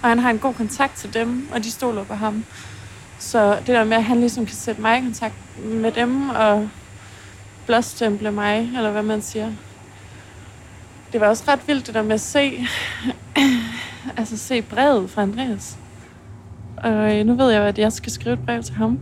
Og 0.04 0.10
han 0.10 0.20
har 0.20 0.30
en 0.30 0.40
god 0.40 0.54
kontakt 0.54 0.96
til 0.98 1.14
dem, 1.14 1.48
og 1.54 1.64
de 1.64 1.72
stoler 1.72 2.04
på 2.04 2.14
ham. 2.14 2.44
Så 3.20 3.56
det 3.56 3.68
der 3.68 3.84
med, 3.84 3.98
at 3.98 4.04
han 4.04 4.20
ligesom 4.20 4.46
kan 4.46 4.56
sætte 4.56 4.82
mig 4.82 4.98
i 4.98 5.02
kontakt 5.02 5.36
med 5.64 5.92
dem 5.92 6.30
og 6.30 6.70
blåstemple 7.66 8.32
mig, 8.32 8.60
eller 8.76 8.92
hvad 8.92 9.04
man 9.04 9.22
siger. 9.22 9.52
Det 11.14 11.22
var 11.22 11.28
også 11.28 11.44
ret 11.48 11.68
vildt 11.68 11.88
det 11.88 11.94
der 11.94 12.02
med 12.02 12.14
at 12.14 12.22
se, 12.22 12.68
altså 14.18 14.38
se 14.38 14.62
brevet 14.62 15.10
fra 15.10 15.22
Andreas. 15.22 15.78
Og 16.78 17.18
øh, 17.18 17.26
nu 17.26 17.36
ved 17.36 17.52
jeg, 17.52 17.64
at 17.64 17.80
jeg 17.80 17.94
skal 17.94 18.12
skrive 18.12 18.34
et 18.34 18.46
brev 18.46 18.64
til 18.64 18.76
ham. 18.76 19.00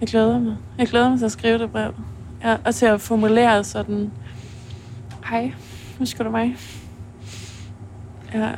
Jeg 0.00 0.08
glæder 0.08 0.38
mig. 0.38 0.56
Jeg 0.78 0.86
glæder 0.86 1.08
mig 1.08 1.18
til 1.18 1.24
at 1.24 1.32
skrive 1.32 1.58
det 1.58 1.72
brev. 1.72 1.94
Ja, 2.44 2.56
og 2.64 2.74
til 2.74 2.86
at 2.86 3.00
formulere 3.00 3.64
sådan, 3.64 4.10
hej, 5.30 5.52
husker 5.98 6.24
du 6.24 6.30
mig? 6.30 6.56
Ja, 8.34 8.50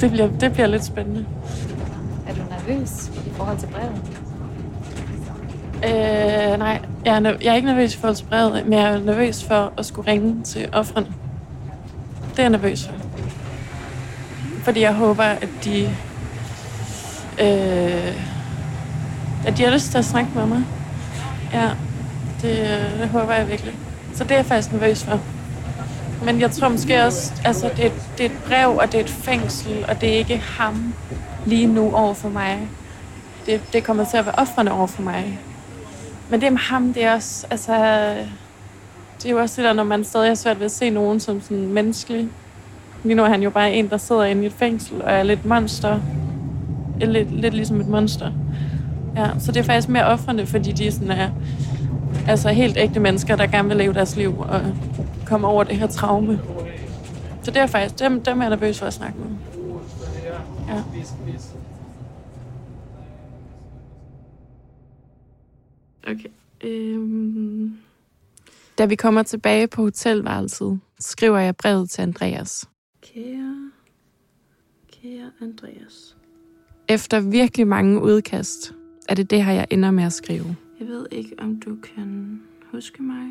det 0.00 0.10
bliver, 0.10 0.38
det 0.38 0.52
bliver 0.52 0.66
lidt 0.66 0.84
spændende. 0.84 1.26
Nervøs 2.68 3.10
i 3.26 3.30
forhold 3.30 3.58
til 3.58 3.66
brevet? 3.66 4.02
Øh, 5.84 6.58
nej, 6.58 6.80
jeg 7.04 7.16
er, 7.16 7.36
jeg 7.42 7.50
er 7.50 7.54
ikke 7.54 7.68
nervøs 7.68 7.94
i 7.94 7.98
forhold 7.98 8.16
til 8.16 8.24
brevet, 8.24 8.64
men 8.64 8.72
jeg 8.72 8.90
er 8.90 8.98
nervøs 8.98 9.44
for 9.44 9.72
at 9.78 9.86
skulle 9.86 10.10
ringe 10.10 10.42
til 10.44 10.68
offrene. 10.72 11.06
Det 12.30 12.38
er 12.38 12.42
jeg 12.42 12.50
nervøs 12.50 12.86
for. 12.86 12.94
Fordi 14.62 14.80
jeg 14.80 14.94
håber, 14.94 15.24
at 15.24 15.48
de... 15.64 15.84
Øh, 17.40 18.14
at 19.46 19.56
de 19.56 19.62
har 19.62 19.70
lyst 19.70 19.90
til 19.90 19.98
at 19.98 20.04
snakke 20.04 20.30
med 20.34 20.46
mig. 20.46 20.64
Ja, 21.52 21.70
det, 22.42 22.60
øh, 22.60 23.00
det 23.00 23.08
håber 23.08 23.32
jeg 23.32 23.48
virkelig. 23.48 23.74
Så 24.14 24.24
det 24.24 24.32
er 24.32 24.36
jeg 24.36 24.46
faktisk 24.46 24.72
nervøs 24.72 25.04
for. 25.04 25.20
Men 26.24 26.40
jeg 26.40 26.50
tror 26.50 26.68
måske 26.68 27.04
også, 27.04 27.32
altså 27.44 27.70
det, 27.76 27.92
det 28.18 28.26
er 28.26 28.30
et 28.30 28.38
brev, 28.46 28.76
og 28.76 28.92
det 28.92 28.94
er 29.00 29.04
et 29.04 29.10
fængsel, 29.10 29.84
og 29.88 30.00
det 30.00 30.14
er 30.14 30.16
ikke 30.16 30.38
ham 30.38 30.94
lige 31.46 31.66
nu 31.66 31.94
over 31.94 32.14
for 32.14 32.28
mig. 32.28 32.68
Det, 33.46 33.60
det 33.72 33.84
kommer 33.84 34.04
til 34.04 34.16
at 34.16 34.26
være 34.26 34.34
offrene 34.34 34.72
over 34.72 34.86
for 34.86 35.02
mig. 35.02 35.38
Men 36.30 36.40
det 36.40 36.52
med 36.52 36.60
ham, 36.60 36.92
det 36.92 37.04
er 37.04 37.14
også, 37.14 37.46
altså, 37.50 37.74
det 39.18 39.26
er 39.26 39.30
jo 39.30 39.38
også 39.38 39.62
det 39.62 39.68
der, 39.68 39.72
når 39.72 39.84
man 39.84 40.04
stadig 40.04 40.30
har 40.30 40.34
svært 40.34 40.58
ved 40.58 40.64
at 40.64 40.72
se 40.72 40.90
nogen 40.90 41.20
som 41.20 41.40
sådan 41.40 41.72
menneskelig. 41.72 42.28
Lige 43.04 43.14
nu 43.14 43.24
er 43.24 43.28
han 43.28 43.42
jo 43.42 43.50
bare 43.50 43.72
en, 43.72 43.90
der 43.90 43.96
sidder 43.96 44.24
inde 44.24 44.42
i 44.42 44.46
et 44.46 44.52
fængsel 44.52 45.02
og 45.02 45.12
er 45.12 45.22
lidt 45.22 45.44
monster. 45.44 46.00
Lidt, 47.00 47.40
lidt 47.40 47.54
ligesom 47.54 47.80
et 47.80 47.88
monster. 47.88 48.30
Ja, 49.16 49.26
så 49.38 49.52
det 49.52 49.60
er 49.60 49.64
faktisk 49.64 49.88
mere 49.88 50.04
offrende, 50.04 50.46
fordi 50.46 50.72
de 50.72 50.92
sådan 50.92 51.10
er 51.10 51.28
altså 52.28 52.48
helt 52.48 52.76
ægte 52.78 53.00
mennesker, 53.00 53.36
der 53.36 53.46
gerne 53.46 53.68
vil 53.68 53.76
leve 53.76 53.94
deres 53.94 54.16
liv 54.16 54.40
og 54.40 54.60
komme 55.26 55.46
over 55.46 55.64
det 55.64 55.76
her 55.76 55.86
traume. 55.86 56.40
Så 57.42 57.50
det 57.50 57.56
er 57.56 57.66
faktisk, 57.66 57.98
dem, 57.98 58.22
dem 58.22 58.38
er 58.38 58.42
jeg 58.42 58.50
nervøs 58.50 58.78
for 58.78 58.86
at 58.86 58.94
snakke 58.94 59.18
med. 59.18 59.28
Ja. 60.68 60.82
Okay. 66.06 66.28
Øhm. 66.64 67.76
Da 68.78 68.86
vi 68.86 68.94
kommer 68.94 69.22
tilbage 69.22 69.68
på 69.68 69.82
hotelværelset, 69.82 70.80
skriver 71.00 71.38
jeg 71.38 71.56
brevet 71.56 71.90
til 71.90 72.02
Andreas. 72.02 72.68
Kære, 73.02 73.70
kære 74.92 75.30
Andreas. 75.40 76.16
Efter 76.88 77.20
virkelig 77.20 77.66
mange 77.66 78.02
udkast, 78.02 78.74
er 79.08 79.14
det 79.14 79.30
det 79.30 79.44
her, 79.44 79.52
jeg 79.52 79.66
ender 79.70 79.90
med 79.90 80.04
at 80.04 80.12
skrive. 80.12 80.56
Jeg 80.80 80.88
ved 80.88 81.06
ikke, 81.10 81.34
om 81.38 81.60
du 81.60 81.76
kan 81.94 82.40
huske 82.72 83.02
mig. 83.02 83.28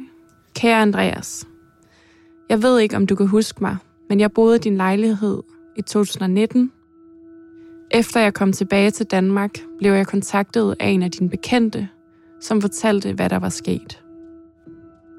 Kære 0.56 0.82
Andreas. 0.82 1.48
Jeg 2.54 2.64
ved 2.64 2.80
ikke, 2.80 2.96
om 2.96 3.08
du 3.08 3.16
kan 3.16 3.28
huske 3.28 3.64
mig, 3.64 3.78
men 4.10 4.20
jeg 4.20 4.32
boede 4.32 4.56
i 4.56 4.60
din 4.60 4.78
lejlighed 4.78 5.44
i 5.76 5.82
2019. 5.82 6.72
Efter 7.92 8.20
jeg 8.20 8.34
kom 8.34 8.54
tilbage 8.54 8.92
til 8.92 9.06
Danmark, 9.06 9.52
blev 9.78 9.94
jeg 9.94 10.08
kontaktet 10.08 10.76
af 10.80 10.88
en 10.88 11.04
af 11.04 11.12
dine 11.12 11.30
bekendte, 11.30 11.90
som 12.42 12.62
fortalte, 12.62 13.14
hvad 13.14 13.30
der 13.30 13.40
var 13.40 13.50
sket. 13.50 14.04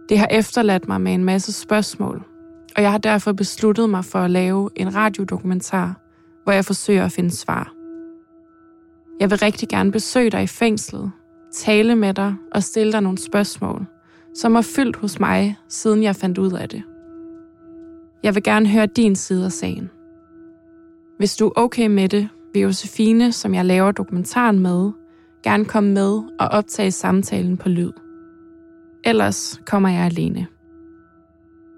Det 0.09 0.19
har 0.19 0.29
efterladt 0.31 0.89
mig 0.89 1.01
med 1.01 1.15
en 1.15 1.25
masse 1.25 1.53
spørgsmål, 1.53 2.23
og 2.77 2.83
jeg 2.83 2.91
har 2.91 2.99
derfor 2.99 3.33
besluttet 3.33 3.91
mig 3.91 4.05
for 4.05 4.19
at 4.19 4.31
lave 4.31 4.71
en 4.77 4.95
radiodokumentar, 4.95 6.01
hvor 6.45 6.53
jeg 6.53 6.65
forsøger 6.65 7.05
at 7.05 7.13
finde 7.13 7.31
svar. 7.31 7.73
Jeg 9.21 9.31
vil 9.31 9.39
rigtig 9.39 9.69
gerne 9.69 9.93
besøge 9.93 10.31
dig 10.31 10.43
i 10.43 10.47
fængslet, 10.47 11.13
tale 11.53 11.97
med 11.97 12.15
dig 12.15 12.35
og 12.53 12.63
stille 12.63 12.93
dig 12.93 13.01
nogle 13.01 13.19
spørgsmål, 13.19 13.87
som 14.35 14.55
har 14.55 14.63
fyldt 14.63 14.97
hos 14.97 15.21
mig, 15.21 15.59
siden 15.69 16.03
jeg 16.03 16.17
fandt 16.17 16.39
ud 16.39 16.53
af 16.53 16.69
det. 16.69 16.83
Jeg 18.25 18.35
vil 18.35 18.43
gerne 18.43 18.69
høre 18.69 18.87
din 18.87 19.17
side 19.17 19.45
af 19.45 19.53
sagen. 19.53 19.91
Hvis 21.19 21.37
du 21.37 21.47
er 21.47 21.53
okay 21.57 21.87
med 21.87 22.09
det, 22.09 22.29
vil 22.53 22.63
Josefine, 22.63 23.33
som 23.33 23.55
jeg 23.55 23.65
laver 23.65 23.93
dokumentaren 23.93 24.59
med, 24.59 24.91
gerne 25.43 25.65
komme 25.65 25.93
med 25.93 26.23
og 26.41 26.49
optage 26.49 26.91
samtalen 26.91 27.57
på 27.57 27.69
lyd. 27.69 27.93
Ellers 29.05 29.61
kommer 29.67 29.89
jeg 29.89 30.05
alene. 30.05 30.47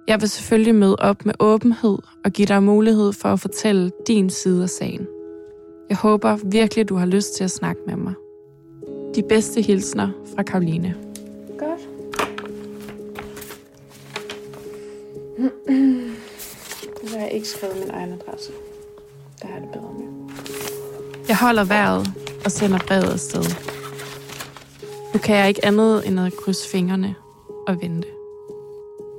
Jeg 0.08 0.20
vil 0.20 0.28
selvfølgelig 0.28 0.74
møde 0.74 0.96
op 0.98 1.26
med 1.26 1.34
åbenhed 1.40 1.98
og 2.24 2.30
give 2.30 2.46
dig 2.46 2.62
mulighed 2.62 3.12
for 3.12 3.28
at 3.28 3.40
fortælle 3.40 3.90
din 4.06 4.30
side 4.30 4.62
af 4.62 4.70
sagen. 4.70 5.06
Jeg 5.88 5.96
håber 5.96 6.38
virkelig, 6.44 6.88
du 6.88 6.96
har 6.96 7.06
lyst 7.06 7.36
til 7.36 7.44
at 7.44 7.50
snakke 7.50 7.80
med 7.86 7.96
mig. 7.96 8.14
De 9.14 9.22
bedste 9.28 9.60
hilsner 9.62 10.08
fra 10.36 10.42
Karoline. 10.42 10.94
Godt 11.58 11.80
skrevet 17.46 17.76
min 17.76 17.90
egen 17.90 18.12
adresse. 18.12 18.52
Der 19.42 19.46
har 19.46 19.54
jeg 19.54 19.62
det 19.62 19.70
bedre 19.72 19.92
med. 19.98 20.34
Jeg 21.28 21.36
holder 21.36 21.64
vejret 21.64 22.12
og 22.44 22.50
sender 22.50 22.78
brevet 22.86 23.12
afsted. 23.12 23.44
Nu 25.14 25.18
kan 25.18 25.36
jeg 25.36 25.48
ikke 25.48 25.64
andet 25.64 26.08
end 26.08 26.20
at 26.20 26.32
krydse 26.36 26.68
fingrene 26.68 27.14
og 27.66 27.82
vente. 27.82 28.08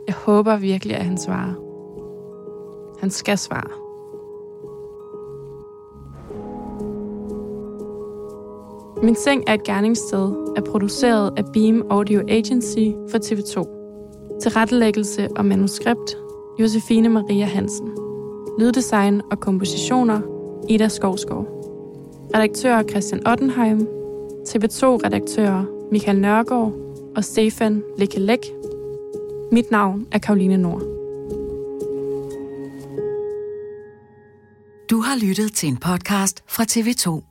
Jeg 0.07 0.15
håber 0.15 0.57
virkelig, 0.57 0.95
at 0.95 1.05
han 1.05 1.17
svarer. 1.17 1.53
Han 2.99 3.09
skal 3.09 3.37
svare. 3.37 3.87
Min 9.03 9.15
Seng 9.15 9.43
er 9.47 9.53
et 9.53 9.63
gerningssted 9.63 10.53
er 10.55 10.61
produceret 10.61 11.33
af 11.37 11.43
Beam 11.53 11.83
Audio 11.89 12.21
Agency 12.27 12.87
for 13.11 13.17
TV2. 13.17 13.67
Tilrettelæggelse 14.41 15.27
og 15.35 15.45
manuskript 15.45 16.17
Josefine 16.59 17.09
Maria 17.09 17.45
Hansen. 17.45 18.06
Lyddesign 18.59 19.21
og 19.31 19.39
kompositioner 19.39 20.21
Ida 20.69 20.87
Skovskov. 20.87 21.47
Redaktør 22.35 22.83
Christian 22.83 23.27
Ottenheim. 23.27 23.87
TV2-redaktører 24.49 25.63
Michael 25.91 26.19
Nørgaard 26.19 26.73
og 27.15 27.23
Stefan 27.23 27.83
Lekelek. 27.97 28.39
Mit 29.51 29.71
navn 29.71 30.07
er 30.11 30.17
Karoline 30.17 30.57
Nord. 30.57 30.81
Du 34.89 35.01
har 35.01 35.27
lyttet 35.27 35.53
til 35.53 35.69
en 35.69 35.77
podcast 35.77 36.43
fra 36.47 36.63
TV2. 36.63 37.26